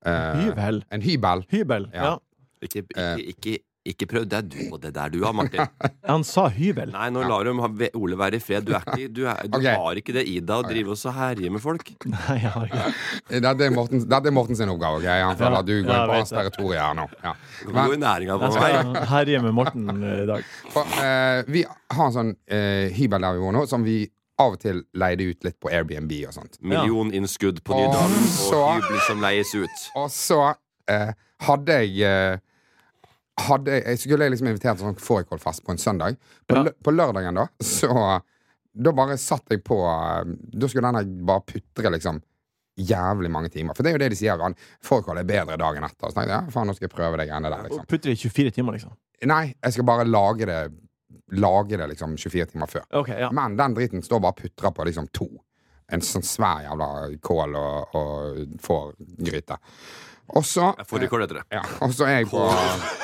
[0.07, 0.83] Eh, Hybel?
[0.95, 1.47] En hybel.
[1.53, 1.89] Hybel?
[1.95, 2.11] Ja.
[2.13, 2.19] Ja.
[2.63, 3.17] Ikke, Eh.
[3.33, 5.61] ikke, ikke, ikke prøv er du på det der du har, Martin.
[6.11, 6.91] Han sa hybel.
[6.91, 7.53] Nei, nå lar du
[8.01, 8.65] Ole være i fred.
[8.67, 9.77] Du, er ikke, du, er, du okay.
[9.79, 11.93] har ikke det i deg å drive og så herje med folk.
[12.15, 14.99] Nei, jeg har ikke Dette er Morten, det er Morten sin oppgave.
[15.03, 15.07] ok?
[15.07, 17.07] Han føler Ja, at du går ja, på hans territorium her nå.
[17.23, 17.35] Ja.
[17.71, 18.77] Men, i næringa på Jeg meg.
[18.97, 20.51] skal herje med Morten eh, i dag.
[20.75, 24.01] For, uh, vi har en sånn uh, hybel der vi bor nå, som vi
[24.39, 26.59] av og til leide ut litt på Airbnb og sånt.
[26.61, 29.87] Millioninnskudd på Nydalen Og og hybel som leies ut.
[29.97, 30.41] Og så
[30.93, 31.13] eh,
[31.47, 32.39] hadde jeg eh,
[33.47, 36.17] hadde, jeg- Jeg skulle liksom invitert til sånn fårikålfest på en søndag.
[36.49, 36.71] På, Ja.
[36.85, 38.21] på lørdagen, da, så
[38.79, 42.21] Da bare satt jeg på eh, Da skulle denne bare putre, liksom.
[42.79, 43.73] Jævlig mange timer.
[43.75, 44.55] For det er jo det de sier.
[44.85, 46.11] Fårikål er bedre dagen etter.
[46.11, 47.87] Så tenkte jeg ja, faen, nå skal jeg prøve det greiene der, liksom.
[47.89, 48.93] Putter det i 24 timer, liksom.
[49.25, 50.59] Nei, jeg skal bare lage det
[51.33, 52.85] Lage det liksom 24 timer før.
[53.03, 53.31] Okay, ja.
[53.35, 55.29] Men den driten står bare og putrer på liksom to.
[55.93, 56.91] En sånn svær jævla
[57.23, 59.59] kål og, og fårgryte.
[60.35, 61.45] Og så Jeg får kål etter det.
[61.55, 62.41] ja, og så er jeg på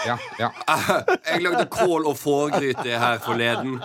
[0.08, 0.48] ja, ja.
[1.28, 3.76] Jeg lagde kål og fårgryte her forleden.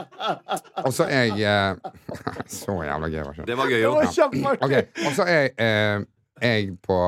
[0.82, 1.94] Og så er jeg eh,
[2.58, 3.48] Så jævla gøy, var ikke det?
[3.52, 4.00] Det var gøy òg.
[4.42, 6.08] var Og så er jeg, eh,
[6.42, 7.00] jeg på,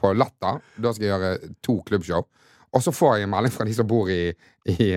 [0.00, 0.58] på Latter.
[0.82, 2.26] Da skal jeg gjøre to klubbshow.
[2.74, 4.32] Og så får jeg en melding fra de som bor i,
[4.74, 4.90] i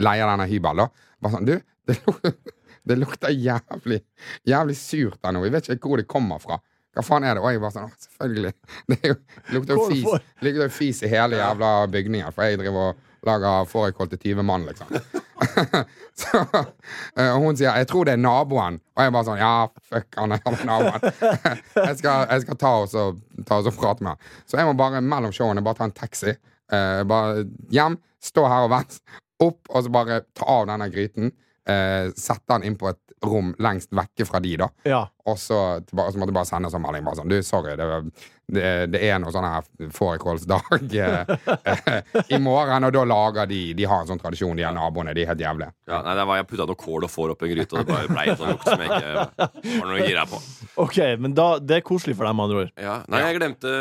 [0.00, 0.88] eh, leier denne da.
[1.20, 1.54] Bare sånn, du,
[1.86, 2.32] det, luk-
[2.88, 4.00] det lukter jævlig
[4.48, 5.44] Jævlig surt her nå.
[5.46, 6.58] Jeg vet ikke hvor det kommer fra.
[6.96, 7.44] Hva faen er det?
[7.44, 8.52] Og jeg bare sånn, selvfølgelig.
[8.90, 9.20] Det, er jo,
[9.54, 12.34] lukter jo fis, lukter jo fis i hele jævla bygningen.
[12.34, 14.90] For jeg driver og lager fårikål til 20 mann, liksom.
[16.20, 16.40] så,
[17.16, 18.80] eh, og hun sier 'jeg tror det er naboen'.
[18.96, 19.52] Og jeg bare sånn 'ja,
[19.92, 21.04] fuck han er naboen'.
[21.86, 24.18] jeg, skal, jeg skal ta oss og, ta oss og prate med han.
[24.46, 26.34] Så jeg må bare mellom showene bare ta en taxi.
[26.72, 29.00] eh, bare hjem, stå her og vent.
[29.40, 31.32] Opp, og så bare ta av denne gryten.
[31.70, 34.66] eh, sette den inn på et rom lengst vekke fra de, da.
[34.88, 35.02] Ja.
[35.28, 37.04] Og så, tilba- så måtte jeg bare sende en sånn melding.
[37.04, 38.08] Bare sånn, du, sorry, det, var-
[38.54, 41.32] det, det er noe sånn her fårikålsdag eh,
[42.34, 45.14] i morgen, og da lager de De har en sånn tradisjon, de her naboene.
[45.16, 45.72] De er helt jævlige.
[45.90, 47.94] Ja, nei, det var Jeg putta noe kål og får opp en gryte, og det
[47.94, 49.48] bare ble en sånn lukt som jeg ikke
[49.80, 50.42] var noe gira på.
[50.84, 52.74] Ok, men da, det er koselig for deg, med andre ord.
[52.80, 53.74] Ja, nei, jeg glemte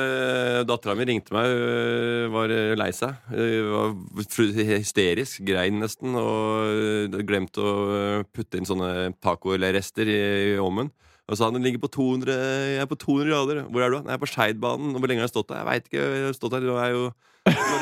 [0.69, 3.17] Dattera mi ringte meg, hun var øh, lei seg.
[3.33, 6.15] Hun Var hysterisk, grein nesten.
[6.19, 10.19] Og øh, glemte å øh, putte inn sånne taco eller rester i,
[10.53, 10.91] i ovnen.
[11.29, 13.63] Og sa den ligger på 200 Jeg er på 200 grader.
[13.69, 13.97] Hvor er du?
[14.01, 14.93] Nei, Jeg er på Skeidbanen.
[14.97, 15.61] Hvor lenge har jeg stått der?
[15.61, 16.05] Jeg veit ikke.
[16.05, 17.03] Jeg har stått der, det, er jo,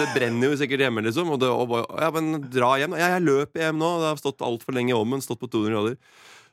[0.02, 1.32] det brenner jo sikkert hjemme, liksom.
[1.32, 2.98] Og, det, og bare, ja, men dra hjem.
[3.00, 3.94] Ja, jeg løper hjem nå.
[4.04, 5.24] Det har stått altfor lenge i ovnen.
[5.24, 5.98] Stått på 200 grader.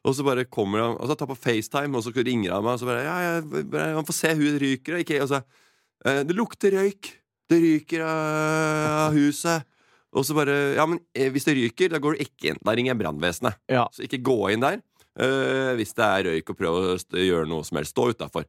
[0.04, 2.76] Og så bare kommer han Og så tar på FaceTime, og så ringer han meg,
[2.76, 5.38] og så bare Ja, jeg, han får se hun ryker, ikke Og så
[6.04, 7.08] eh, Det lukter røyk.
[7.48, 9.64] Det ryker av, av huset.
[10.14, 12.60] Og så bare Ja, men eh, hvis det ryker, da går du ikke inn.
[12.64, 13.58] Da ringer jeg brannvesenet.
[13.72, 13.86] Ja.
[13.92, 14.78] Så ikke gå inn der.
[15.20, 17.94] Eh, hvis det er røyk, og prøv å gjøre noe som helst.
[17.94, 18.48] Stå utafor.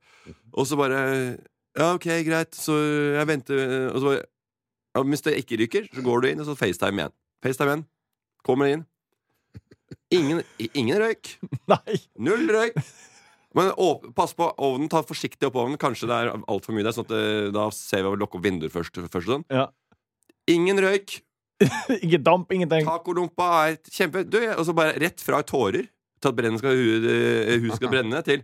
[0.54, 1.02] Og så bare
[1.76, 2.56] Ja, OK, greit.
[2.56, 2.76] Så
[3.18, 4.22] jeg venter Og så bare
[4.96, 7.16] ja, Hvis det ikke ryker, så går du inn, og så FaceTime igjen.
[7.44, 7.88] FaceTime igjen.
[8.48, 8.86] Kommer inn.
[10.14, 11.36] Ingen, ingen røyk.
[11.74, 12.00] Nei!
[12.24, 12.80] Null røyk.
[13.56, 14.90] Men å, pass på ovnen.
[14.92, 15.80] Ta forsiktig opp ovnen.
[15.82, 16.96] Kanskje det er altfor mye der.
[16.96, 19.00] Sånn at det, da ser vi å lukke opp vinduer først.
[19.12, 19.46] først sånn.
[19.52, 19.70] Ja.
[20.52, 21.20] Ingen røyk.
[22.04, 22.88] Ikke damp, ingenting.
[22.88, 25.88] Tacolompa er kjempe du, Og så bare rett fra tårer
[26.26, 28.44] til at brennen skal, eh, huset skal brenne, til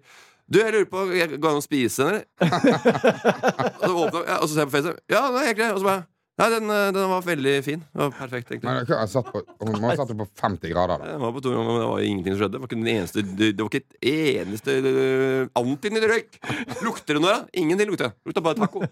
[0.51, 2.23] Du, jeg lurer på jeg- Går det an å spise den, eller?
[3.81, 4.97] og, så åpner, ja, og så ser jeg på FaceTime.
[5.13, 5.75] Ja, det er helt greit.
[5.77, 6.07] Og så bare
[6.39, 7.81] Nei, den, eh, den var veldig fin.
[7.91, 8.65] Det var perfekt, egentlig.
[8.65, 10.97] Men jeg satt på, hun må ha satt på 50 grader.
[11.03, 12.55] da Den var på to, men det var ingenting som skjedde.
[12.55, 13.95] Det var ikke, den eneste, det var ikke et
[14.41, 16.39] eneste uh, antydning til røyk.
[16.87, 17.35] Lukter det noe?
[17.35, 17.45] da?
[17.61, 18.15] Ingenting lukter.
[18.25, 18.81] Lukta bare taco.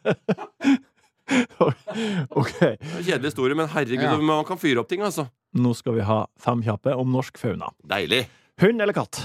[1.29, 4.17] Ok, Det var en Kjedelig historie, men herregud, Ja.
[4.17, 5.27] man kan fyre opp ting, altså.
[5.53, 7.69] nå skal vi ha fem kjappe om norsk fauna.
[7.85, 8.27] Deilig.
[8.59, 9.21] Hund eller katt?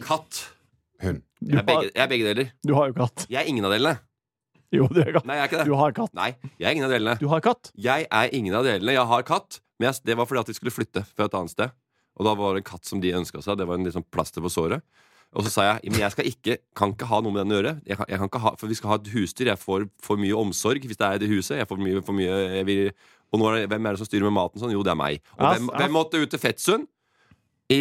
[0.00, 0.42] Katt.
[1.04, 1.22] Hund.
[1.44, 2.52] Jeg er begge, jeg er begge deler.
[2.64, 3.26] du har jo katt.
[3.28, 3.98] Jeg er ingen av delene.
[4.74, 5.26] Jo, du er katt.
[5.28, 5.66] Nei, jeg er ikke det.
[5.68, 6.14] Du har katt.
[6.16, 7.16] Nei, jeg er ingen av delene.
[7.20, 7.70] Du har katt.
[7.76, 8.94] Jeg er ingen av delene.
[8.96, 11.52] Jeg har katt, Men jeg, det var fordi at vi skulle flytte fra et annet
[11.52, 11.74] sted.
[12.16, 13.58] Og da var det en katt som de ønska seg.
[13.60, 14.80] Det var en liksom plaster på såret.
[15.36, 17.58] Og så sa jeg men jeg skal ikke, kan ikke ha noe med den å
[17.58, 17.74] gjøre.
[17.84, 19.50] Jeg kan, jeg kan ikke ha, for vi skal ha et husdyr.
[19.52, 21.58] Jeg får for mye omsorg hvis det er i det huset.
[21.60, 22.82] Jeg får mye, for mye jeg vil,
[23.34, 24.72] og nå er det, hvem er det som styrer med maten sånn?
[24.72, 25.20] Jo, det er meg.
[25.36, 26.88] Og hvem, hvem måtte ut til Fettsund?
[27.72, 27.78] I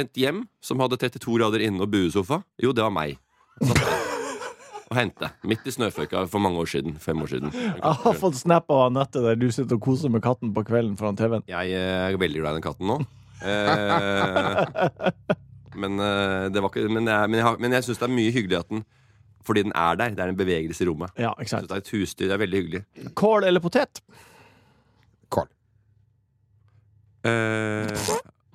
[0.00, 2.38] et hjem som hadde 32 grader inne og buesofa?
[2.62, 3.18] Jo, det var meg.
[3.60, 4.04] Satt der
[4.86, 5.28] Og hente.
[5.50, 6.94] Midt i snøføyka for mange år siden.
[7.02, 7.50] Fem år siden.
[7.52, 10.94] Jeg har fått snap av Anette der du sitter og koser med katten på kvelden
[11.00, 11.42] foran TV-en.
[11.50, 13.00] Jeg eh, er veldig glad i den katten nå.
[13.42, 15.10] Eh,
[15.82, 18.14] men, eh, det var ikke, men, jeg, men jeg, har- men jeg syns det er
[18.14, 18.84] mye hyggelig at den
[19.46, 20.14] Fordi den er der.
[20.16, 21.10] Det er en bevegelse i rommet.
[21.18, 21.68] Ja, ikke Så sant.
[21.68, 22.28] det er et husdyr.
[22.30, 22.84] Det er veldig hyggelig.
[23.18, 24.00] Kål eller potet?
[25.34, 25.50] Kål.
[27.26, 28.06] Eh,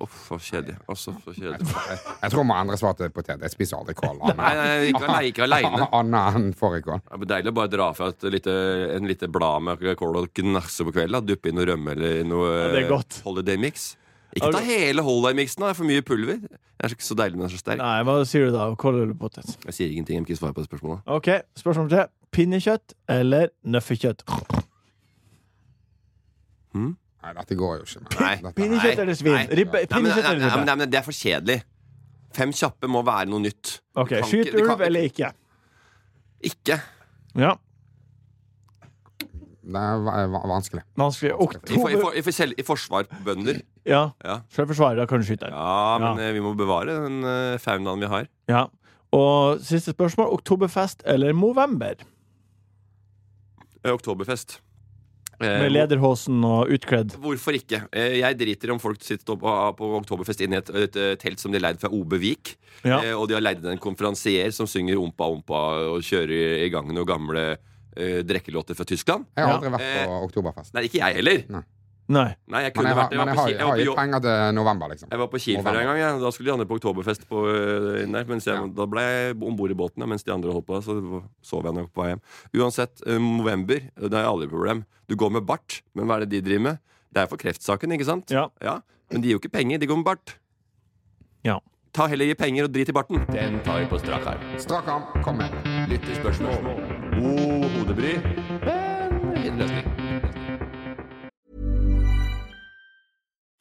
[0.02, 0.74] Uff, så kjedelig.
[0.90, 1.62] Også så kjedelig.
[1.62, 3.40] Jeg, jeg tror man andre svar til potet.
[3.46, 4.18] Jeg spiser aldri kål.
[4.34, 5.86] Nei, nei, ikke ale- ikke aleine.
[5.94, 7.00] Anna enn fårikål.
[7.22, 8.54] Det deilig å bare dra fra et lite,
[8.96, 11.26] en lite blad med kål og gnasse på kvelden.
[11.28, 13.20] Duppe inn noe rømme eller noe Ja, det godt.
[13.24, 13.92] holiday mix.
[14.34, 15.62] Ikke ta hele holiday mixen.
[15.62, 16.40] Det er for mye pulver.
[16.42, 17.78] Det er ikke så deilig, men så sterk.
[17.78, 18.66] Nei, hva sier du da?
[18.74, 19.54] Kål eller potet?
[19.68, 20.16] Jeg sier ingenting.
[20.18, 21.04] Jeg må ikke svare på det spørsmålet.
[21.06, 21.28] OK,
[21.62, 22.06] spørsmål tre.
[22.34, 24.24] Pinnekjøtt eller nøffekjøtt?
[27.22, 28.20] Nei, dette går jo ikke.
[28.20, 28.52] Nei.
[28.56, 29.32] Pinnekjøtt eller svin?
[29.36, 29.46] Nei.
[29.46, 30.64] Ribbe, Nei, men, pinnekjøtt nei, eller ribbe?
[30.66, 31.58] nei, men det er for kjedelig.
[32.34, 33.76] Fem kjappe må være noe nytt.
[33.94, 35.32] OK, kan skyt ikke- det kan- ulv eller ikke?
[36.42, 36.80] Ikke.
[37.38, 37.52] Ja,
[39.64, 40.82] Det er va- va- vanskelig.
[40.98, 41.30] vanskelig.
[41.30, 43.60] I, for, i, Oktober for, i, for, selv- I forsvar på bønder.
[43.86, 46.24] Ja, Ja, selvforsvar, da kan du skyte ja men Ja.
[46.28, 48.26] eh, vi må bevare den uh, faunaen vi har.
[48.48, 48.66] Ja.
[49.12, 50.32] Og siste spørsmål.
[50.32, 51.94] Oktoberfest eller Movember?
[53.84, 54.60] Eh, Oktoberfest.
[55.44, 57.16] Eh, Med lederhosen og utkledd.
[57.22, 57.82] Hvorfor ikke?
[57.92, 61.38] Eh, Jeg driter om folk sitter på, på Oktoberfest inne i et, et, eh, telt
[61.42, 62.54] som de har leid fra OB Vik.
[62.84, 63.00] Ja.
[63.02, 65.60] Eh, og de har leid inn en konferansier som synger ompa ompa
[65.96, 67.44] og kjører i, gang noen gamle
[67.96, 69.26] eh, drekkelåter fra Tyskland.
[69.36, 70.74] Jeg har aldri vært på Eh, oktoberfest.
[70.74, 71.44] Nei, ikke jeg heller.
[71.58, 71.62] Nei.
[72.12, 73.18] Nei, jeg Men kunne jeg vært det.
[73.18, 74.88] men Jeg var jeg på har, jeg jeg var har på gitt penger til november,
[74.92, 75.08] liksom.
[75.12, 75.98] Jeg var på Kiel en forrige gang.
[76.02, 76.10] Ja.
[76.18, 78.66] Da skulle de andre på oktoberfest på, eh, inn der, mens jeg, Ja.
[78.66, 80.82] da ble jeg om bord i båten mens de andre holdt på.
[80.82, 82.22] Så sov jeg nok på vei hjem.
[82.60, 84.84] Uansett, eh, november, det er aldri problem.
[85.08, 86.78] Du går med bart, men hva er det de driver med?
[87.12, 88.30] Det er for kreftsaken, ikke sant?
[88.30, 88.48] Ja.
[89.10, 90.38] Men de gir jo ikke penger, de går med bart.
[91.44, 91.58] Ja.
[91.92, 93.26] Ta heller gi penger og drit i barten.
[93.30, 94.40] Den tar vi på strak arm.
[94.58, 95.50] Strak arm, kom med.
[95.90, 96.62] Lyttespørsmål.
[97.20, 98.14] God hodebry.
[98.64, 99.91] Men fin løsning.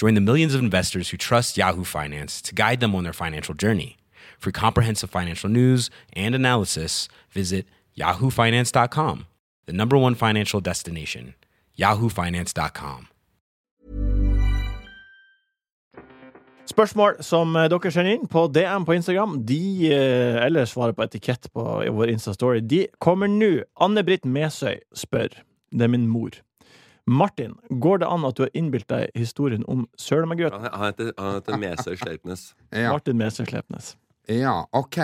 [0.00, 3.54] Join the millions of investors who trust Yahoo Finance to guide them on their financial
[3.54, 3.96] journey.
[4.38, 9.26] For comprehensive financial news and analysis, visit yahoofinance.com,
[9.66, 11.34] the number one financial destination,
[11.76, 13.08] yahoofinance.com.
[16.68, 21.02] Spørsmål som eh, dere sender inn på DM på Instagram, de, eh, eller svarer på
[21.08, 21.64] etikett på
[21.96, 23.64] vår Insta-story, de kommer nå.
[23.80, 25.32] Anne-Britt Mesøy spør.
[25.72, 26.36] Det er min mor.
[27.08, 30.52] Martin, går det an at du har innbilt deg historien om Sølmagrøt?
[30.52, 32.54] Han han heter, han heter Mesøy Sleipnes.
[32.72, 32.92] Ja.
[32.92, 33.96] Martin Mesøy Sleipnes.
[34.28, 34.98] ja, OK.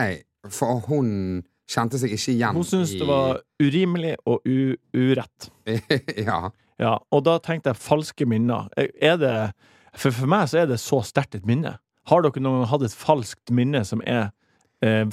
[0.53, 5.49] For hun kjente seg ikke igjen Hun syntes i- det var urimelig og u urett.
[6.27, 6.51] Ja.
[6.79, 8.67] Ja, og da tenkte jeg falske minner.
[8.77, 9.53] Er det
[9.97, 11.79] For for meg så er det så sterkt et minne.
[12.11, 14.33] Har dere noen gang hatt et falskt minne som er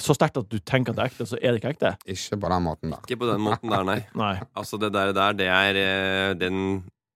[0.02, 1.92] så sterkt at du tenker at det er ekte, så er det ikke ekte?
[2.12, 3.00] Ikke på den måten da.
[3.06, 4.00] Ikke på den måten der, nei.
[4.24, 4.34] Nei.
[4.58, 6.58] Altså, det der, der det er eh, den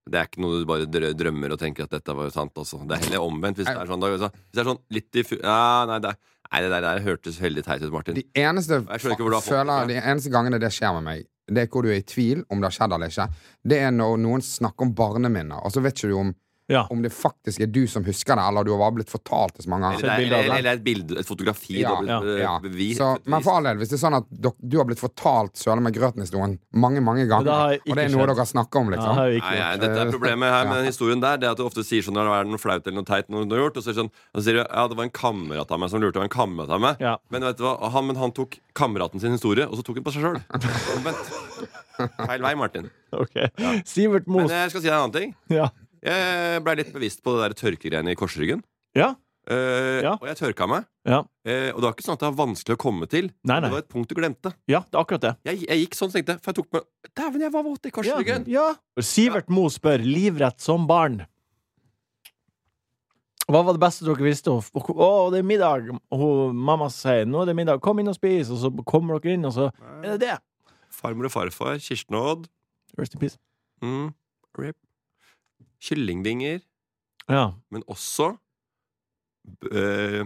[0.06, 0.86] det er ikke noe du bare
[1.18, 2.54] drømmer og tenker at dette var sant.
[2.62, 2.78] Altså.
[2.86, 3.58] Det er heller omvendt.
[3.58, 4.22] Hvis det er sånn, da, hvis
[4.54, 5.34] det er sånn litt diffu...
[5.40, 8.20] Ja, nei, det, er- nei, det der, der hørtes veldig teit ut, Martin.
[8.20, 12.04] De eneste, føler, de eneste gangene det skjer med meg, det er hvor du er
[12.04, 13.26] i tvil om det har skjedd eller ikke.
[13.74, 16.32] Det er når noen snakker om barneminner, og så vet ikke du om
[16.68, 16.88] Ja.
[16.90, 19.70] om det faktisk er du som husker det, eller du har blitt fortalt det så
[19.70, 20.06] mange ganger.
[20.06, 21.76] er, av eller, eller et bilde, et fotografi.
[21.84, 22.60] Ja, ja, eh, Ja.
[22.60, 25.00] bevist, Så, men for all del, hvis det er sånn at dok, du har blitt
[25.00, 28.36] fortalt Søle med grøten-historien mange mange ganger, det og det er noe skjedd.
[28.36, 31.22] dere snakker om, Ja, liksom det ikke Nei, nei, dette er Problemet her med historien
[31.22, 33.06] der Det er at du ofte sier sånn når det er noe flaut eller noe
[33.06, 34.98] teit noe du har gjort, og så, er sånn, og så sier du ja, det
[34.98, 36.14] var en kamerat av meg som lurte.
[36.18, 36.98] Det var en kamerat av meg.
[37.00, 37.18] Ja.
[37.30, 37.78] Men vet du hva?
[37.94, 40.42] Han, men han tok kameraten sin historie, og så tok han på seg sjøl.
[42.28, 42.90] Feil vei, Martin.
[43.16, 43.38] Ok.
[43.88, 45.36] Sivert Men jeg skal si deg en annen ting.
[45.54, 45.70] Ja.
[46.06, 48.62] Jeg blei litt bevisst på det der tørkegreiene i korsryggen.
[48.96, 49.16] Ja.
[49.50, 50.16] Eh, Ja.
[50.20, 50.86] Og jeg tørka meg.
[51.06, 51.20] Ja.
[51.46, 53.32] Eh, og det var ikke sånn at det var vanskelig å komme til.
[53.46, 53.68] Nei, nei.
[53.70, 54.54] Det var et punkt du glemte.
[54.70, 55.34] ja, det er akkurat det.
[55.50, 57.86] Jeg, jeg gikk sånn, så tenkte jeg, for jeg tok meg Dæven, jeg var våt
[57.86, 58.46] i korsryggen!
[58.54, 58.66] ja.
[59.02, 61.24] Sivert Mo spør, livrett som barn.
[63.46, 64.50] Hva var det beste dere visste?
[64.50, 65.92] Å, å, det er middag.
[66.10, 68.50] Og hun, mamma sier nå er det middag, kom inn og spis.
[68.50, 69.68] Og så kommer dere inn, og så
[70.02, 70.38] er det det.
[70.96, 72.48] Farmor og farfar, Kirsten og Odd.
[72.98, 73.38] Rest in peace.
[73.86, 74.10] Mm,
[74.58, 74.78] rip.
[75.86, 76.62] Kyllingvinger.
[77.30, 77.52] Ja.
[77.74, 78.32] Men også
[79.72, 80.24] eh,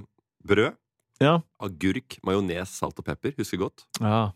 [0.47, 0.71] brød.
[1.19, 1.39] Ja.
[1.59, 3.33] Agurk, majones, salt og pepper.
[3.39, 3.85] Husker godt.
[3.99, 4.29] ja.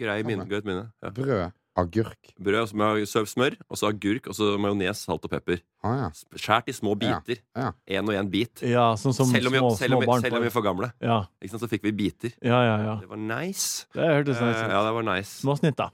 [0.00, 0.86] Grei minne, greit minne.
[1.04, 1.10] Ja.
[1.12, 5.30] Brød, agurk Brød og så med smør, og så agurk, og så majones, salt og
[5.34, 5.58] pepper.
[5.84, 6.08] ah, ja.
[6.40, 7.42] Skjært i små biter.
[7.54, 7.72] ja.
[7.86, 8.62] Én og én bit.
[8.64, 10.64] ja, sånn som selv, om vi, små, selv, om vi, selv om vi er for
[10.64, 10.88] gamle.
[11.04, 11.18] Ja.
[11.42, 12.32] Ikke sant, Så fikk vi biter.
[12.42, 12.94] ja, ja, ja.
[13.02, 13.84] Det var nice.
[13.92, 14.72] Det hørtes nice Eh, ut.
[14.72, 15.30] ja, det var nice.
[15.44, 15.90] Småsnitt, da.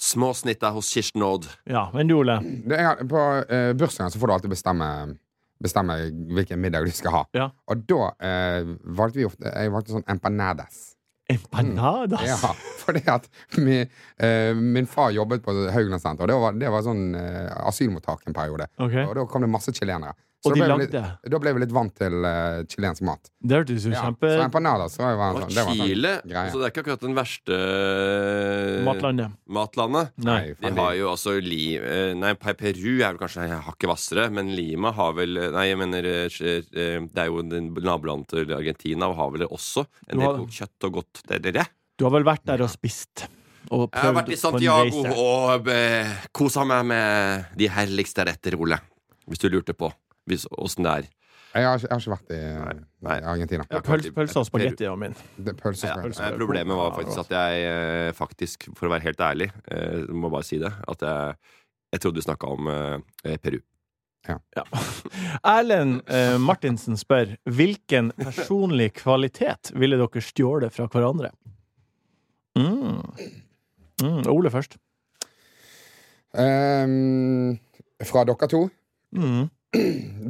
[0.00, 1.48] Småsnitta hos Kirsten Odd.
[1.68, 2.38] Ja, men du, Ole?
[3.04, 4.88] På uh, bursdagen så får du alltid bestemme
[5.60, 5.96] Bestemme
[6.32, 7.20] hvilken middag du skal ha.
[7.36, 7.50] Ja.
[7.68, 10.78] Og da eh, valgte vi ofte Jeg valgte sånn empanadas.
[11.30, 12.24] Empanadas?
[12.26, 16.86] Ja, fordi at min, eh, min far jobbet på Hauglandsenteret, og det var, det var
[16.86, 18.70] sånn eh, asylmottak en periode.
[18.80, 19.04] Okay.
[19.04, 20.16] Og da kom det masse chilenere.
[20.40, 23.28] Og da de lagde litt, da ble vi litt vant til uh, chilensk mat.
[23.44, 24.30] Det hørtes jo Ja, kjempe...
[24.32, 26.52] Så empanadas så var en Og sånn, det var Chile sånn greie.
[26.54, 29.36] Så det er ikke akkurat den verste eh, Matlandet.
[29.58, 30.14] matlandet.
[30.24, 30.38] Nei.
[30.62, 34.94] De har jo også li, eh, Nei, Peru er vel kanskje hakket hvassere, men Lima
[34.96, 39.48] har vel Nei, jeg mener Det er jo den nabolandet til Argentina og har vel
[39.50, 41.68] også en del kjøtt og godt det, det, det.
[42.00, 43.26] Du har vel vært der og spist?
[43.68, 45.68] Og Jeg har vært i Santiago og
[46.32, 48.80] kosa meg med de herligste retter, Ole.
[49.28, 49.92] Hvis du lurte på
[50.58, 51.08] åssen det er.
[51.50, 52.74] Jeg har, jeg har ikke vært i, Nei.
[53.08, 53.64] Nei, Argentina.
[53.72, 53.80] Ja.
[53.82, 55.16] Pøls, og spagetti er min.
[55.34, 56.20] Det, pøls Ja, og pølse.
[56.20, 56.34] spagetti.
[56.34, 60.30] eh, problemet var faktisk at jeg eh, faktisk, for å være helt ærlig, eh, må
[60.30, 61.34] bare si det, at jeg,
[61.96, 63.58] jeg trodde du snakka om eh, Peru.
[64.28, 64.36] Ja.
[65.56, 71.32] Erlend eh, Martinsen spør hvilken personlig kvalitet ville dere stjåle fra hverandre?
[72.54, 73.00] Mm.
[74.04, 74.22] Mm.
[74.30, 74.76] Ole først.
[76.30, 77.56] Um,
[78.06, 78.68] fra dere to.
[79.16, 79.48] Mm.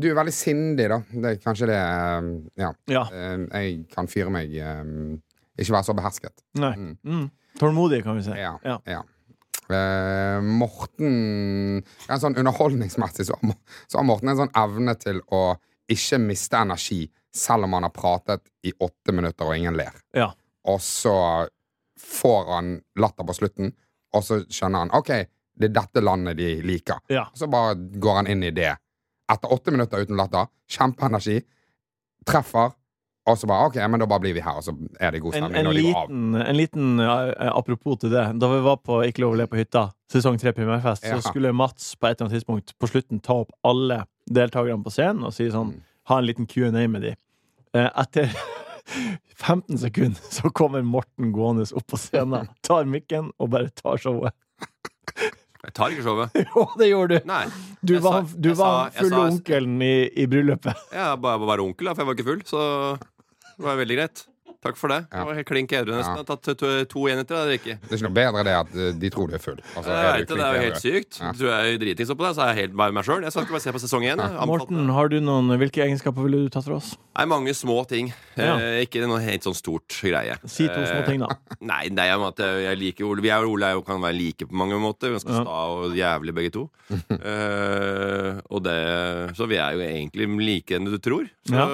[0.00, 1.00] Du er veldig sindig, da.
[1.11, 2.72] Det er kanskje det ehm, Ja.
[2.92, 3.07] Ja.
[3.14, 5.20] Ehm, jeg kan fyre meg ehm,
[5.57, 6.44] Ikke være så behersket.
[6.61, 6.74] Nei.
[6.76, 6.92] Mm.
[7.05, 7.24] Mm.
[7.61, 8.37] Tålmodig, kan vi si.
[8.37, 8.55] Ja.
[8.64, 8.79] Ja.
[8.88, 9.00] ja.
[9.70, 15.55] Eh, Morten ja, sånn Underholdningsmessig så, har så har Morten en sånn evne til å
[15.90, 19.94] ikke miste energi selv om han har pratet i åtte minutter og ingen ler.
[20.16, 20.31] Ja.
[20.70, 21.14] Og så
[22.00, 23.72] får han latter på slutten,
[24.16, 25.12] og så skjønner han OK,
[25.61, 27.03] det er dette landet de liker.
[27.12, 27.29] Ja.
[27.35, 28.72] Så bare går han inn i det.
[29.31, 31.40] Etter åtte minutter uten latter, kjempeenergi,
[32.27, 32.73] treffer,
[33.29, 35.35] og så bare OK, men da bare blir vi her, og så er det god
[35.37, 35.75] En, stemning en av.
[35.77, 38.25] liten, en liten eh, apropos til det.
[38.43, 41.19] Da vi var på Ikke lov å le på hytta, sesong tre Primærfest, Ja.
[41.21, 44.90] så skulle Mats på et eller annet tidspunkt på slutten ta opp alle deltakerne på
[44.90, 45.81] scenen og si sånn Mm.
[46.11, 47.12] Ha en liten Q&A med de.
[47.75, 48.33] Eh, Etter
[49.37, 54.35] 15 sekunder så kommer Morten gående opp på scenen, tar mikken og bare tar showet.
[55.61, 56.37] Jeg tar ikke showet.
[56.55, 57.27] Jo, det gjorde du!
[57.29, 57.42] Nei.
[57.85, 59.92] Du var, sa- du var sa- full sa- onkelen i,
[60.23, 60.87] i bryllupet.
[60.94, 62.42] Jeg var bare onkel, da, for jeg var ikke full.
[62.49, 62.62] Så
[63.59, 64.23] det var veldig greit.
[64.61, 64.99] Takk for det.
[65.09, 65.23] Ja.
[65.23, 66.18] Det var helt klink edru nesten.
[66.18, 67.79] Jeg har tatt to, to, enheter av det ikke.
[67.81, 69.57] Det er ikke noe bedre det at eh, de tror du er full.
[69.73, 70.83] Altså, Jeg vet det, det er jo helt bedre.
[71.01, 71.20] sykt.
[71.23, 71.31] Ja.
[71.38, 73.25] Tror jeg er dritings oppå det, så er jeg helt bare meg sjøl.
[73.25, 74.20] Jeg skal ikke bare se på sesong én.
[74.51, 76.90] Morten, har du noen, hvilke egenskaper ville du tatt for oss?
[77.20, 78.12] Er mange små ting.
[78.37, 78.59] Ja.
[78.61, 80.37] Eh, ikke noe helt sånn stort greie.
[80.44, 81.33] Si to små Eh, ting, da.
[81.73, 83.25] Nei, det er jo at jeg jeg liker Ole.
[83.25, 85.16] Vi er jo Ole er jo, kan være like på mange måter.
[85.16, 85.40] Ganske Ja.
[85.40, 86.66] sta og jævlig begge to.
[87.20, 88.77] Eh, og det,
[89.38, 91.29] så vi er jo egentlig like enn du tror.
[91.49, 91.66] Så Ja.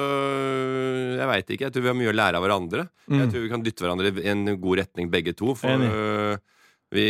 [1.17, 1.65] jeg veit ikke.
[1.67, 2.76] Jeg tror vi har mye å lære av hverandre.
[3.07, 3.17] Mm.
[3.21, 5.53] Jeg tror vi kan dytte hverandre i en god retning, begge to.
[5.59, 6.37] For eh,
[6.93, 7.05] vi,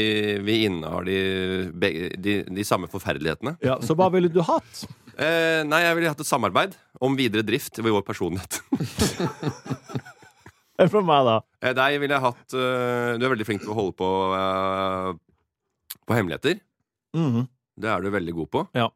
[0.45, 1.17] vi innehar de,
[1.77, 3.58] begge, de, de samme forferdelighetene.
[3.65, 4.86] Ja, så hva ville du hatt?
[5.17, 8.60] Eh, nei, jeg ville hatt et samarbeid om videre drift ved vår personlighet.
[10.91, 11.39] For meg, da.
[11.65, 15.10] Eh, Deg ville jeg hatt eh, Du er veldig flink til å holde på eh,
[16.06, 16.60] På hemmeligheter.
[17.17, 17.47] Mhm.
[17.82, 18.62] Det er du veldig god på.
[18.77, 18.91] Ja.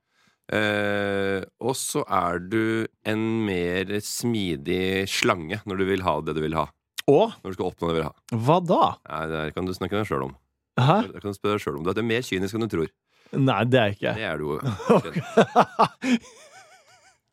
[0.52, 6.42] Eh, og så er du en mer smidig slange når du vil ha det du
[6.44, 6.66] vil ha.
[7.12, 8.14] Og Når du skal oppnå det du vil ha.
[8.46, 8.82] hva da?
[9.10, 10.36] Nei, Det kan du snakke deg sjøl om.
[10.80, 10.98] Hæ?
[11.12, 11.84] Det kan du spørre deg selv om.
[11.88, 12.92] Du er mer kynisk enn du tror.
[13.32, 14.14] Nei, det er jeg ikke.
[14.20, 14.60] Det er du jo.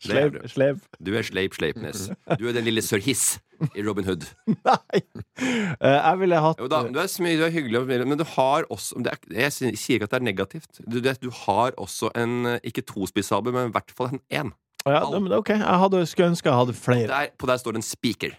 [0.04, 0.32] Sleip.
[0.32, 0.48] du.
[0.48, 0.78] Sleip.
[1.02, 2.08] Du er Sleip Sleipnes.
[2.38, 3.40] Du er den lille Sir Hiss
[3.74, 4.28] i Robin Hood.
[4.68, 5.00] Nei!
[5.42, 8.66] Eh, jeg ville hatt Jo da, du er, smy, du er hyggelig, men du har
[8.70, 10.82] også det er, Jeg sier ikke at det er negativt.
[10.86, 14.52] Du, du har også en Ikke to tospissabel, men i hvert fall en én.
[14.86, 17.08] ja, OK, jeg hadde, skulle ønske jeg hadde flere.
[17.10, 18.38] Der, på der står det en spiker.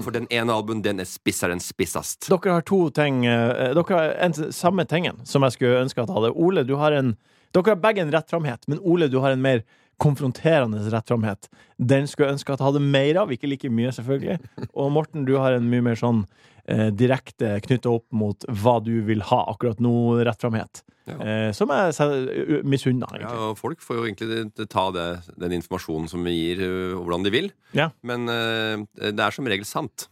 [0.00, 2.28] For den ene albuen, den er spissere enn spissast.
[2.30, 6.10] Dere har to ting eh, Dere har en, samme tingen som jeg skulle ønske at
[6.10, 6.34] jeg hadde.
[6.34, 7.14] Ole, du har en
[7.54, 9.62] Dere har begge en rett framhet, men Ole, du har en mer
[10.02, 11.48] konfronterende rettframhet.
[11.78, 14.38] Den skulle jeg ønske at jeg hadde mer av, ikke like mye, selvfølgelig.
[14.72, 16.24] Og Morten, du har en mye mer sånn
[16.70, 19.94] eh, direkte knytta opp mot hva du vil ha akkurat nå,
[20.26, 20.84] rettframhet.
[21.04, 21.18] Ja.
[21.20, 25.08] Eh, som jeg misunner, Ja, og folk får jo egentlig ta det,
[25.40, 27.50] den informasjonen som vi gir, øh, hvordan de vil.
[27.76, 27.90] Ja.
[28.02, 30.08] Men øh, det er som regel sant.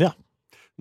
[0.00, 0.14] Ja.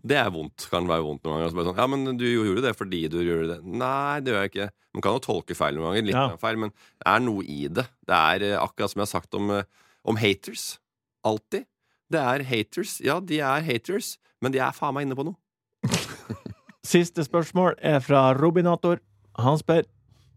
[0.04, 0.66] Det er vondt.
[0.72, 1.52] Kan være vondt noen ganger.
[1.54, 3.60] Så bare Sånn, ja, men du gjorde det fordi du gjorde det.
[3.64, 4.70] Nei, det gjør jeg ikke.
[4.98, 6.08] Man kan jo tolke feil noen ganger.
[6.10, 6.26] Litt Ja.
[6.42, 7.86] feil, men det er noe i det.
[8.10, 9.64] Det er øh, akkurat som jeg har sagt om, øh,
[10.06, 10.80] om haters.
[11.24, 11.66] Alltid.
[12.12, 12.98] Det er haters.
[13.06, 15.38] Ja, de er haters, men de er faen meg inne på noe.
[16.84, 19.00] Siste spørsmål er fra Robinator.
[19.40, 19.86] Han spør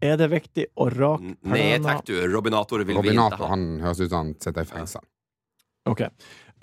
[0.05, 2.15] er det viktig å rake Nei takk, du.
[2.31, 3.49] Robinator vil Robinator ha.
[3.55, 5.03] han høres ut som han sitter i fengsel.
[5.89, 6.03] Ok.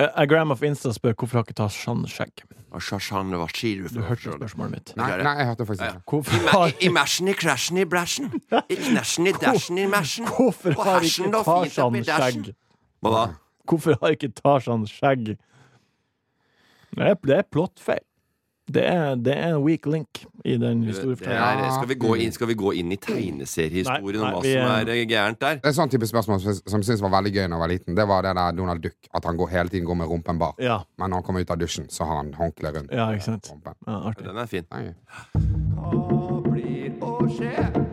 [0.01, 2.43] Uh, Agram of Insta spør hvorfor har ikke Tarzan skjegg.
[2.81, 4.93] Shashan, hva sier du hørte spørsmålet mitt.
[4.97, 6.01] Nei, nei, jeg hørte faktisk ikke.
[6.09, 8.31] Hvorfor I, har, I masjen, i krasjen, i bræsjen.
[8.73, 10.25] I knæsjen, i dasjen, i masjen.
[10.31, 12.49] hvorfor har ikke Tarzan skjegg?
[13.05, 13.25] Hva da?
[13.69, 15.35] Hvorfor har ikke Tarzan skjegg?
[16.93, 18.01] Det er, det er plottfeil.
[18.71, 21.71] Det er, det er en weak link i den historiefortellingen.
[21.75, 25.03] skal, vi gå inn, skal vi gå inn i tegneseriehistorien om hva som er- eh,
[25.05, 25.55] gærent der?
[25.59, 27.95] Det er sånn type spørsmål som, jeg synes var veldig gøy da jeg var liten.
[27.95, 28.95] Det var det der Donald Duck.
[29.13, 30.53] At han går, hele tiden går med rumpen bar.
[30.59, 33.23] Ja, Men når han kommer ut av dusjen, så har han håndkle rundt ja, ikke
[33.23, 33.49] sant.
[33.51, 33.73] rumpen.
[33.85, 34.25] Ja, artig.
[34.25, 34.63] Den er fin.
[35.75, 37.92] Hva blir å skje?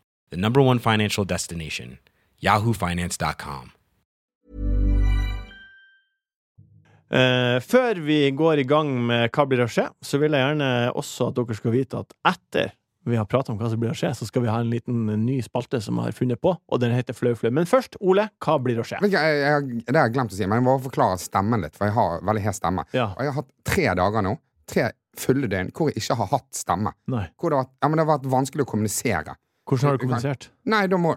[0.31, 1.99] the number one financial destination,
[2.41, 3.71] yahoofinance.com.
[7.11, 10.67] Uh, før vi går i gang med Hva blir å skje, så vil jeg gjerne
[10.95, 12.69] også at dere skal vite at etter
[13.09, 15.07] vi har pratet om hva som blir å skje, så skal vi ha en liten
[15.09, 17.49] eh, ny spalte som jeg har funnet på, og den heter Flau flau.
[17.57, 18.99] Men først, Ole, hva blir å skje?
[19.09, 21.73] Jeg, jeg, det har jeg glemt å si, men jeg må forklare stemmen litt.
[21.79, 22.85] For jeg har veldig hes stemme.
[22.93, 23.07] Ja.
[23.17, 24.35] Og jeg har hatt tre dager nå,
[24.69, 24.85] tre
[25.17, 26.93] fulle døgn, hvor jeg ikke har hatt stemme.
[27.11, 27.23] Nei.
[27.41, 29.35] Hvor det har, vært- ja, men det har vært vanskelig å kommunisere.
[29.67, 30.49] Hvordan har du kommunisert?
[30.65, 31.15] Nei, da må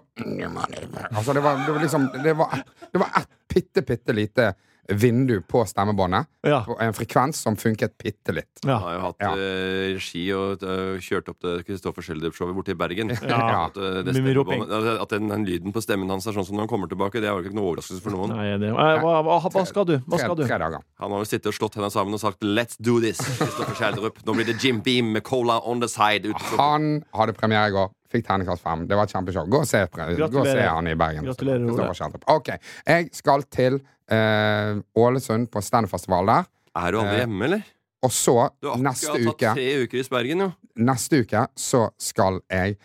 [1.15, 2.61] Altså, det var, det var liksom Det var,
[2.93, 4.53] det var et bitte, bitte lite
[4.85, 6.27] vindu på stemmebåndet.
[6.45, 6.59] Ja.
[6.61, 8.59] På en frekvens som funket bitte litt.
[8.61, 8.75] Ja.
[8.75, 9.31] Jeg har jo hatt Ja.
[9.33, 13.09] eh, regi og eh, kjørt opp det Kristoffer Schjelderup-showet borte i Bergen.
[13.09, 13.65] Ja.
[13.65, 16.73] At, eh, stemmebåndet- at den, den lyden på stemmen hans er sånn som når han
[16.75, 18.35] kommer tilbake, det er jo ikke noe overraskelse for noen.
[18.37, 19.97] Nei, det, eh, hva, hva, hva skal du?
[20.05, 20.45] Hva skal du?
[20.45, 20.85] tre dager.
[21.01, 23.17] Han har jo sittet og slått hendene sammen og sagt 'let's do this'.
[23.41, 24.21] Kristoffer Schjelderup.
[24.23, 26.29] Nå blir det Jim Beam med cola on the side.
[26.29, 26.57] Utenfor.
[26.61, 27.89] Han hadde premiere i går.
[28.15, 28.87] Fikk terningkast fem.
[28.89, 29.45] Det var et kjempeshow.
[29.51, 31.27] Gå og se, gå og se han i Bergen.
[31.27, 32.19] Gratulerer, Ole.
[32.35, 32.51] Ok.
[32.87, 36.51] Jeg skal til eh, Ålesund på standup-festival der.
[36.75, 37.63] Er du aldri Eh, hjemme, eller?
[38.05, 40.51] Og så, Du har neste akkurat uke tatt tre uker i Bergen, jo.
[40.85, 42.75] Neste uke så skal jeg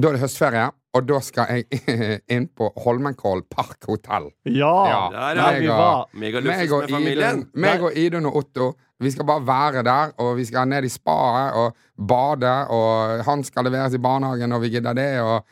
[0.00, 4.30] Da er det høstferie, og da skal jeg inn på Holmenkollen Park hotell.
[4.48, 4.70] Ja!
[4.88, 5.02] Ja.
[5.12, 5.84] Der, er vi Meg var.
[6.00, 7.44] og- Megalufsus Meg og med familien.
[7.54, 8.72] Meg og Idun og Otto.
[9.04, 11.74] Vi skal bare være der, og vi skal ned i spaet og
[12.10, 15.44] bade, og han skal leveres i barnehagen når vi gidder det, og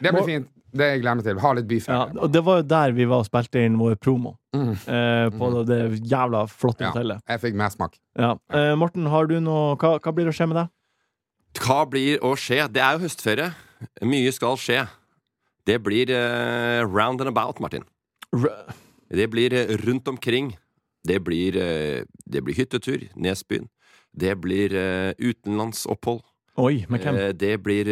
[0.00, 0.50] Det blir fint.
[0.70, 1.38] Det jeg glemmer til.
[1.42, 4.36] Ha litt Ja, og det var jo der vi var og spilte inn vår promo.
[4.54, 4.70] Mm.
[4.86, 6.92] Eh, på det jævla flotte Ja.
[6.92, 7.22] hotellet.
[7.28, 7.98] Jeg fikk mersmak.
[8.16, 8.36] Ja.
[8.54, 10.68] Eh, Morten, har du noe hva, hva blir det å skje med deg?
[11.58, 12.68] Hva blir å skje?
[12.72, 13.54] Det er jo høstferie.
[14.02, 14.88] Mye skal skje.
[15.66, 17.84] Det blir eh, round and about, Martin.
[18.32, 18.46] R
[19.10, 20.56] Det blir eh, rundt omkring.
[21.06, 23.68] Det blir, eh, det blir hyttetur, Nesbyen.
[24.12, 26.22] Det blir eh, utenlandsopphold.
[26.60, 27.16] Oi, med hvem?
[27.16, 27.88] Eh, det blir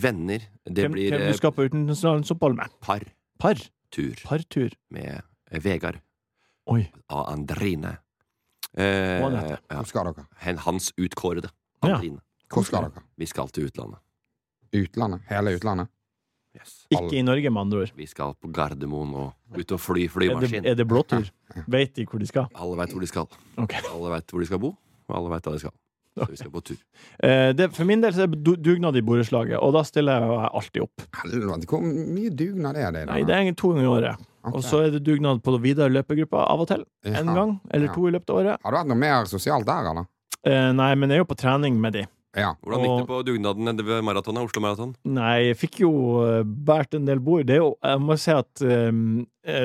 [0.00, 0.40] venner.
[0.64, 2.72] Det hvem, blir hvem du skal på utenlandsopphold med?
[2.80, 3.04] par.
[3.38, 3.60] Par?
[3.92, 4.70] Tur Partur.
[4.90, 5.22] med
[5.62, 6.00] Vegard
[6.66, 6.88] Oi.
[7.10, 7.98] og Andrine.
[8.76, 9.58] Eh, Hva det?
[9.70, 10.56] ja, Hvor skal dere?
[10.64, 11.50] hans utkårede.
[11.84, 12.00] Ja.
[12.50, 13.02] Hvor skal dere?
[13.16, 14.00] Vi skal til utlandet.
[14.74, 15.20] Utlandet?
[15.30, 15.88] Hele utlandet?
[16.56, 16.74] Yes.
[16.90, 17.90] Ikke i Norge, med andre ord.
[17.96, 20.66] Vi skal på Gardermoen og ut og fly Er det, flymaskin.
[20.66, 21.28] er det blåtur?
[21.68, 22.46] Vet de hvor de skal?
[22.56, 23.26] Alle veit hvor de skal.
[23.60, 23.82] Okay.
[23.92, 24.72] Alle veit hvor de skal bo,
[25.08, 25.74] og alle veit hva de skal.
[26.16, 26.76] Så vi skal på tur.
[27.20, 30.48] Eh, det, for min del så er det dugnad i borettslaget, og da stiller jeg
[30.48, 31.04] alltid opp.
[31.20, 33.02] Helvete, hvor mye dugnad er det?
[33.10, 34.24] Nei, det er to ganger i året.
[34.46, 34.54] Okay.
[34.56, 36.86] Og så er det dugnad på videre løpegruppa av og til.
[37.04, 37.18] Ja.
[37.20, 37.92] En gang eller Ja.
[37.92, 38.58] to i løpet av året.
[38.64, 40.06] Har du hatt noe mer sosialt der, eller?
[40.46, 42.06] Eh, nei, men jeg er jo på trening med de.
[42.36, 42.50] Ja.
[42.60, 44.44] Hvordan gikk det på dugnaden nede ved maratonet?
[44.44, 44.90] Oslo Maraton?
[45.08, 45.90] Nei, jeg fikk jo
[46.26, 47.46] eh, båret en del bord.
[47.48, 48.90] Det er jo, jeg må si at eh,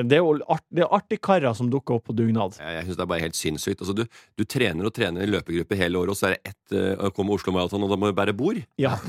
[0.08, 2.56] det er jo art, det er artig karer som dukker opp på dugnad.
[2.62, 3.84] Jeg, jeg synes det er bare helt sinnssykt.
[3.84, 4.06] Altså, du,
[4.40, 7.36] du trener og trener i løpegruppe hele året, og så er det ett å komme
[7.36, 8.62] Oslo Maraton, og da må du bære bord.
[8.80, 8.96] Ja.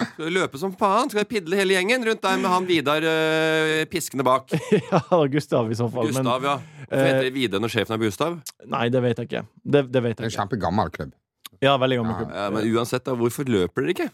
[0.00, 1.10] Skal du løpe som faen?
[1.12, 4.52] Skal du pidle hele gjengen rundt der med han Vidar øh, piskende bak?
[4.92, 5.00] ja,
[5.32, 6.08] Gustav i så fall.
[6.14, 6.58] Men, ja.
[6.86, 8.38] Hvorfor heter det Vidar når sjefen er Gustav?
[8.70, 9.42] nei, det vet jeg ikke.
[9.64, 10.38] Det, det vet Det er en ikke.
[10.44, 11.12] kjempegammel klubb.
[11.60, 12.36] Ja, veldig gammel Ja, klubb.
[12.36, 14.10] Ja, men uansett, da, hvorfor løper dere ikke?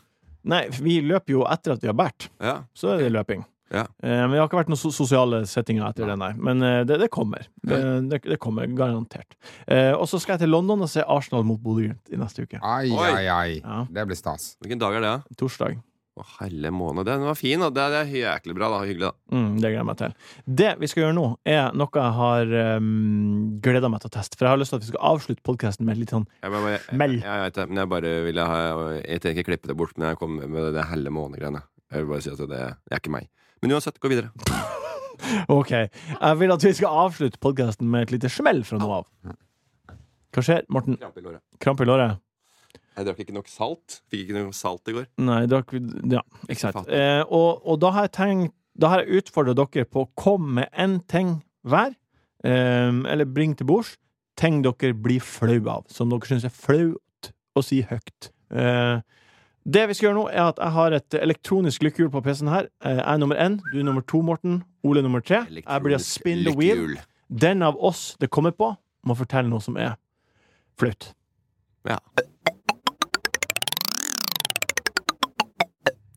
[0.47, 2.29] Nei, vi løper jo etter at vi har båret.
[2.43, 2.61] Ja.
[2.75, 3.45] Så er det løping.
[3.75, 3.83] Ja.
[3.99, 6.29] Eh, men det har ikke vært noen so sosiale settinger etter det, nei.
[6.39, 7.49] Men eh, det, det kommer.
[7.67, 7.81] Det,
[8.13, 9.35] det, det kommer garantert.
[9.67, 12.61] Eh, og så skal jeg til London og se Arsenal mot Bodø-Glimt i neste uke.
[12.63, 13.09] Ai, Oi.
[13.11, 13.59] ai, ai.
[13.59, 13.81] Ja.
[13.91, 14.53] Det blir stas.
[14.63, 15.13] Hvilken dag er det?
[15.17, 15.39] da?
[15.43, 15.81] Torsdag.
[16.17, 17.05] Å, helle måned.
[17.05, 18.71] Den var fin, og det er jæklig bra.
[18.73, 19.37] da, Hyggelig, da.
[19.37, 20.15] Mm, det gleder jeg meg til.
[20.63, 22.87] Det vi skal gjøre nå, er noe jeg har um,
[23.65, 24.39] gleda meg til å teste.
[24.39, 26.55] For jeg har lyst til at vi skal avslutte podkasten med et litt sånn Jeg,
[26.55, 27.21] bare, jeg, Meld.
[27.21, 28.59] jeg, vet det, men jeg bare ville ha
[29.03, 31.61] Jeg tenker ikke klippe det bort, men jeg kom med det helle måne-greiene.
[31.93, 33.29] Jeg vil bare si at det, det er ikke meg.
[33.61, 34.33] Men uansett, gå videre.
[35.59, 35.73] OK.
[35.77, 39.07] Jeg vil at vi skal avslutte podkasten med et lite smell fra nå av.
[40.33, 40.97] Hva skjer, Morten?
[41.01, 41.45] Krampe i låret.
[41.61, 42.23] Kramp i låret?
[42.97, 43.99] Jeg drakk ikke nok salt.
[44.09, 45.09] Fikk ikke noe salt i går.
[45.21, 45.75] Nei, drakk
[46.09, 46.89] Ja, exakt.
[46.89, 50.61] Eh, og, og da har jeg tenkt Da har jeg utfordra dere på å komme
[50.61, 51.95] med én ting hver,
[52.45, 53.95] eh, eller bring til bords,
[54.37, 58.29] ting dere blir flau av, som dere syns er flaut å si høyt.
[58.53, 59.01] Eh,
[59.67, 62.69] det vi skal gjøre nå, er at jeg har et elektronisk lykkehjul på PC-en her.
[62.85, 64.61] Eh, jeg er nummer én, du er nummer to, Morten.
[64.87, 65.43] Ole nummer tre.
[65.51, 66.99] Jeg blir å spin the wheel.
[67.27, 68.71] Den av oss det kommer på,
[69.07, 69.97] må fortelle noe som er
[70.79, 71.11] flaut.
[71.89, 71.99] Ja.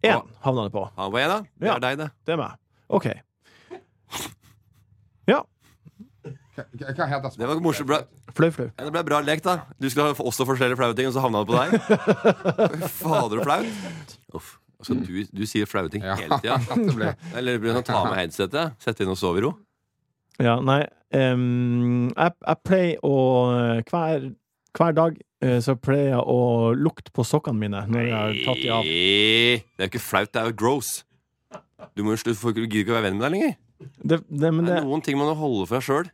[0.04, 0.84] Én havna det på.
[0.96, 1.40] Han var én, da.
[1.60, 1.76] Det Ja.
[1.76, 2.12] er deg, det.
[2.26, 2.52] Det er meg.
[2.90, 3.08] OK.
[5.28, 5.42] Ja.
[6.60, 7.88] Hva, heter Det var morsomt.
[7.88, 8.00] Bra.
[8.36, 8.70] Flau, flau.
[8.78, 9.58] Ja, Det ble bra lek, da.
[9.80, 11.70] Du skulle også forskjellige flaue ting, og så havna det på deg.
[13.00, 14.18] Fader, så flaut.
[14.36, 14.58] Uff.
[14.80, 16.56] Altså, du, du sier flaue ting hele tida.
[17.38, 18.78] Eller blir det å ta med headsetet?
[18.80, 19.54] Sette inn og sove i ro?
[20.40, 23.16] Ja, nei em, jeg, jeg pleier å
[23.90, 24.30] hver,
[24.78, 25.26] hver dag eh,
[25.64, 26.40] så pleier jeg å
[26.76, 28.90] lukte på sokkene mine når jeg har tatt de av.
[28.90, 30.90] Det er jo ikke flaut, det er jo gross.
[31.96, 33.56] Du må jo slutte, for du gidder ikke å være venn med deg lenger.
[33.80, 36.10] Det, det, men Det er noen ting man må holde for deg sjøl.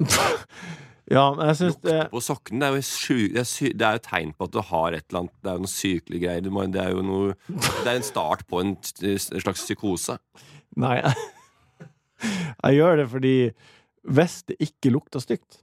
[1.16, 3.84] ja, men jeg syns det På sokkene det er, jo sju, det, er sy, det
[3.86, 6.22] er jo tegn på at du har et eller annet Det er jo noe sykelig
[6.22, 6.44] greier.
[6.44, 10.16] Du må, det er jo noe Det er en start på en, en slags psykose.
[10.80, 10.96] Nei.
[12.64, 13.34] Jeg gjør det fordi
[14.10, 15.59] hvis det ikke lukter stygt,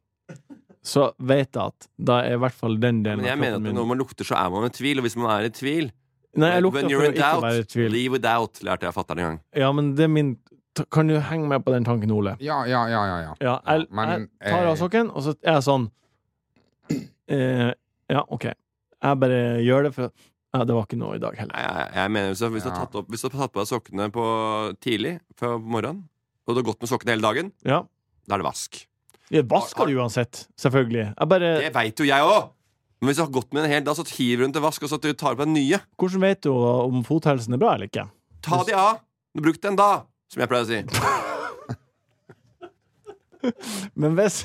[0.88, 3.64] så vet jeg at da er i hvert fall den delen Men jeg mener at
[3.66, 5.02] min når man lukter, så er man i tvil.
[5.02, 5.90] Og hvis man er i tvil
[6.38, 7.90] Nei, jeg lukter When for you're in ikke doubt, være i tvil.
[7.92, 9.40] leave without, lærte jeg fatter'n en gang.
[9.58, 10.38] Ja, men det er min
[10.94, 12.36] Kan du henge med på den tanken, Ole?
[12.40, 13.34] Ja, ja, ja, ja, ja.
[13.42, 15.88] Ja, jeg, Men, jeg tar av eh, sokken, og så er jeg sånn
[17.34, 17.72] eh,
[18.14, 18.46] Ja, OK.
[18.48, 20.12] Jeg bare gjør det, for
[20.56, 21.58] ja, det var ikke noe i dag heller.
[21.60, 23.60] Jeg, jeg mener hvis du, hvis, du har tatt opp, hvis du har tatt på
[23.62, 24.28] deg sokkene på
[24.82, 26.06] tidlig på morgenen,
[26.48, 27.82] og du har gått med sokkene hele dagen, Ja.
[28.30, 28.80] da er det vask.
[29.32, 31.06] Jeg vasker det uansett, selvfølgelig.
[31.20, 32.50] Jeg bare Det veit jo jeg òg!
[33.02, 34.84] Men hvis du har gått med den hel dag, så hiver du den til vask,
[34.84, 35.78] og så tar på den nye.
[36.00, 38.08] Hvordan vet du om fothelsen er bra eller ikke?
[38.42, 38.98] Ta de av!
[39.38, 39.90] Du brukte den da,
[40.34, 40.80] som jeg pleier å si.
[44.02, 44.40] Men hvis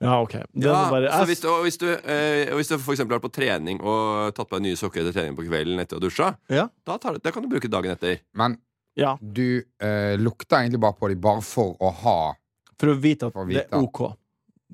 [0.00, 0.32] Ja, OK.
[0.56, 3.26] Ja, bare så hvis du, og hvis, du, øh, hvis du for eksempel har vært
[3.28, 6.04] på trening og tatt på deg nye sokker etter trening på kvelden etter å ha
[6.06, 6.64] dusja, Ja.
[6.88, 8.16] da, tar, det- da kan du bruke dagen etter.
[8.32, 8.56] Men
[8.96, 12.32] Ja, du øh, lukter egentlig bare på dem bare for å ha
[12.80, 13.66] for å vite at å vite.
[13.68, 14.02] det er OK.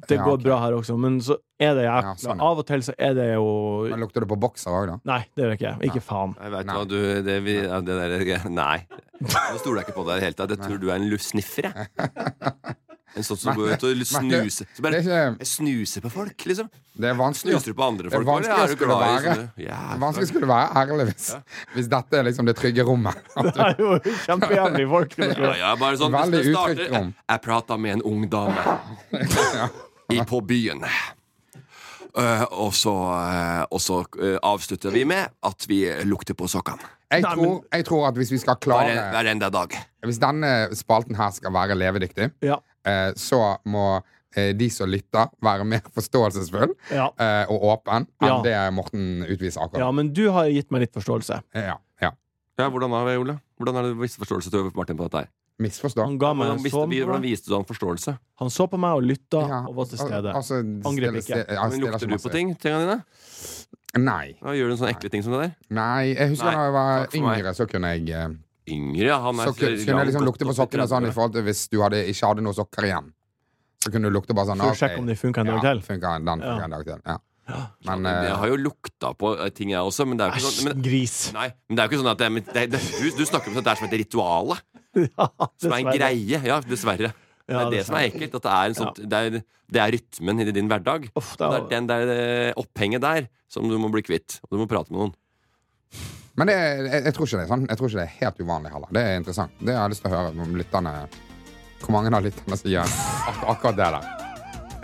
[0.06, 2.48] Det Ja, går bra her også, men så er det jækla Ja, sånn, ja.
[2.50, 3.46] Av og til så er det jo
[3.88, 4.96] Men lukter det på bokser òg, da?
[5.08, 5.72] Nei, det gjør jeg ikke.
[5.88, 6.34] Ikke faen.
[6.36, 6.74] Jeg vet Nei.
[6.76, 8.76] hva du det, vi, det der, Nei.
[9.24, 10.52] Nå stoler jeg ikke på deg i det hele tatt.
[10.52, 12.76] Jeg tror du er en lussniffer, jeg.
[13.16, 14.68] En sånn som går ut og snuser.
[14.76, 16.68] Så bare er, jeg snuser på folk, liksom.
[17.00, 18.16] det er vanskelig, Snuser du på andre folk?
[18.18, 21.28] eller vanskelig er du glad i sånne Ja, vanskelig skulle det være ærlig hvis,
[21.72, 23.20] hvis dette er liksom det trygge rommet.
[23.46, 23.96] Det er jo
[24.26, 25.18] kjempejævlig folk.
[25.22, 27.12] Ja, ja, bare sånn, Veldig utrygt rom.
[27.32, 28.78] Jeg prata med en ung dame
[30.14, 30.84] i, på byen.
[32.16, 36.92] Uh, og så, uh, og så uh, avslutter vi med at vi lukter på sokkene.
[37.12, 39.76] Jeg, tror, jeg tror at hvis vi skal Hver, klare hver enda dag.
[40.06, 42.58] Hvis denne spalten her skal være levedyktig, Ja.
[42.86, 44.02] Eh, så må
[44.36, 47.08] eh, de som lytter, være mer forståelsesfull Ja.
[47.18, 48.42] eh, og åpen enn Ja.
[48.42, 51.42] det Morten utviser akkurat ja, men du har gitt meg litt forståelse.
[51.54, 52.10] Ja, ja.
[52.58, 53.40] Ja, hvordan har vi, Ole?
[53.60, 55.28] Hvordan du vist forståelse til Martin på dette her?
[55.58, 56.04] Misforstå.
[56.04, 58.12] Han ga meg Hvordan sånn hvordan viste du han forståelse?
[58.42, 60.32] Han så på meg og lytta Ja, og var til stede.
[60.36, 61.44] Altså, Angrep stille- ikke.
[61.46, 62.54] stille- Men lukter du på ting?
[62.60, 62.98] tingene dine?
[64.04, 64.36] Nei.
[64.42, 65.54] Da gjør du en sånn ekle ting som det der?
[65.70, 68.36] Nei, jeg husker Nei, da jeg var yngre, så kunne jeg
[68.68, 69.14] Yngre.
[69.22, 71.66] Han er Så kunne, kunne jeg liksom lukte på sokkene sånn i forhold til hvis
[71.70, 73.12] du hadde, ikke hadde noen sokker igjen.
[73.84, 75.68] Så kunne du lukte bare sånn For å sjekke om de funka en dag til.
[75.68, 76.64] Ja, den funker Ja.
[76.64, 77.02] en dag til.
[77.06, 77.18] Ja.
[77.86, 80.40] Men Jeg eh, har jo lukta på eh, ting, jeg også, men det er jo
[80.40, 81.18] ikke sånn men, gris.
[81.36, 83.52] Nei, men det er jo ikke sånn at det, men det, det, du, du snakker
[83.52, 84.56] om at det er som et ritual.
[84.96, 85.26] Ja,
[85.60, 86.38] Som er en greie.
[86.48, 87.10] Ja, dessverre.
[87.46, 88.32] Det er det som er ekkelt.
[88.38, 89.34] At det er, en sånt, det er,
[89.76, 91.04] det er rytmen i din hverdag.
[91.14, 94.40] Uff, Det er det den der eh, opphenget der som du må bli kvitt.
[94.48, 95.12] Og du må prate med noen.
[96.36, 97.64] Men det, jeg, jeg, tror ikke det er sånn.
[97.70, 98.92] Jeg tror ikke det er helt uvanlig heller.
[98.92, 99.56] Det er interessant.
[99.60, 100.94] Det har jeg lyst til å høre om lytterne
[101.80, 104.24] Hvor mange av lytterne sier ak akkurat det der.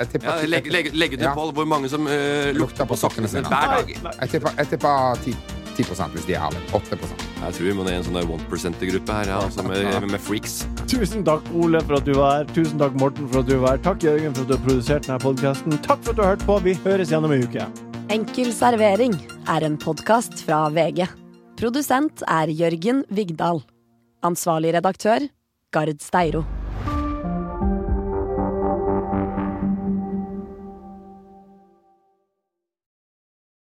[0.02, 1.34] Jeg tipper, Ja, legg, legg, legg ut Ja.
[1.36, 3.92] på hvor mange som uh, lukter på sokkene sine hver dag.
[3.92, 5.36] jeg tipper, jeg tipper 10,
[5.76, 5.84] 10
[6.14, 6.64] hvis de er ærlige.
[6.72, 9.62] 8% Jeg tror vi må ned i en sånn der one percent-gruppe her, ja, altså
[9.68, 10.66] med, med freaks.
[10.88, 12.52] Tusen takk, Ole, for at du var her.
[12.56, 13.84] Tusen takk, Morten, for at du var her.
[13.84, 15.80] Takk, Jørgen, for at du har produsert denne podkasten.
[15.84, 16.60] Takk for at du har hørt på.
[16.64, 17.66] Vi høres igjen om en uke.
[18.12, 21.21] Enkel servering er en podkast fra VG.
[21.62, 23.60] Produsent er Jørgen Vigdal.
[24.26, 25.28] Ansvarlig redaktør,
[25.70, 26.42] Gard Steiro.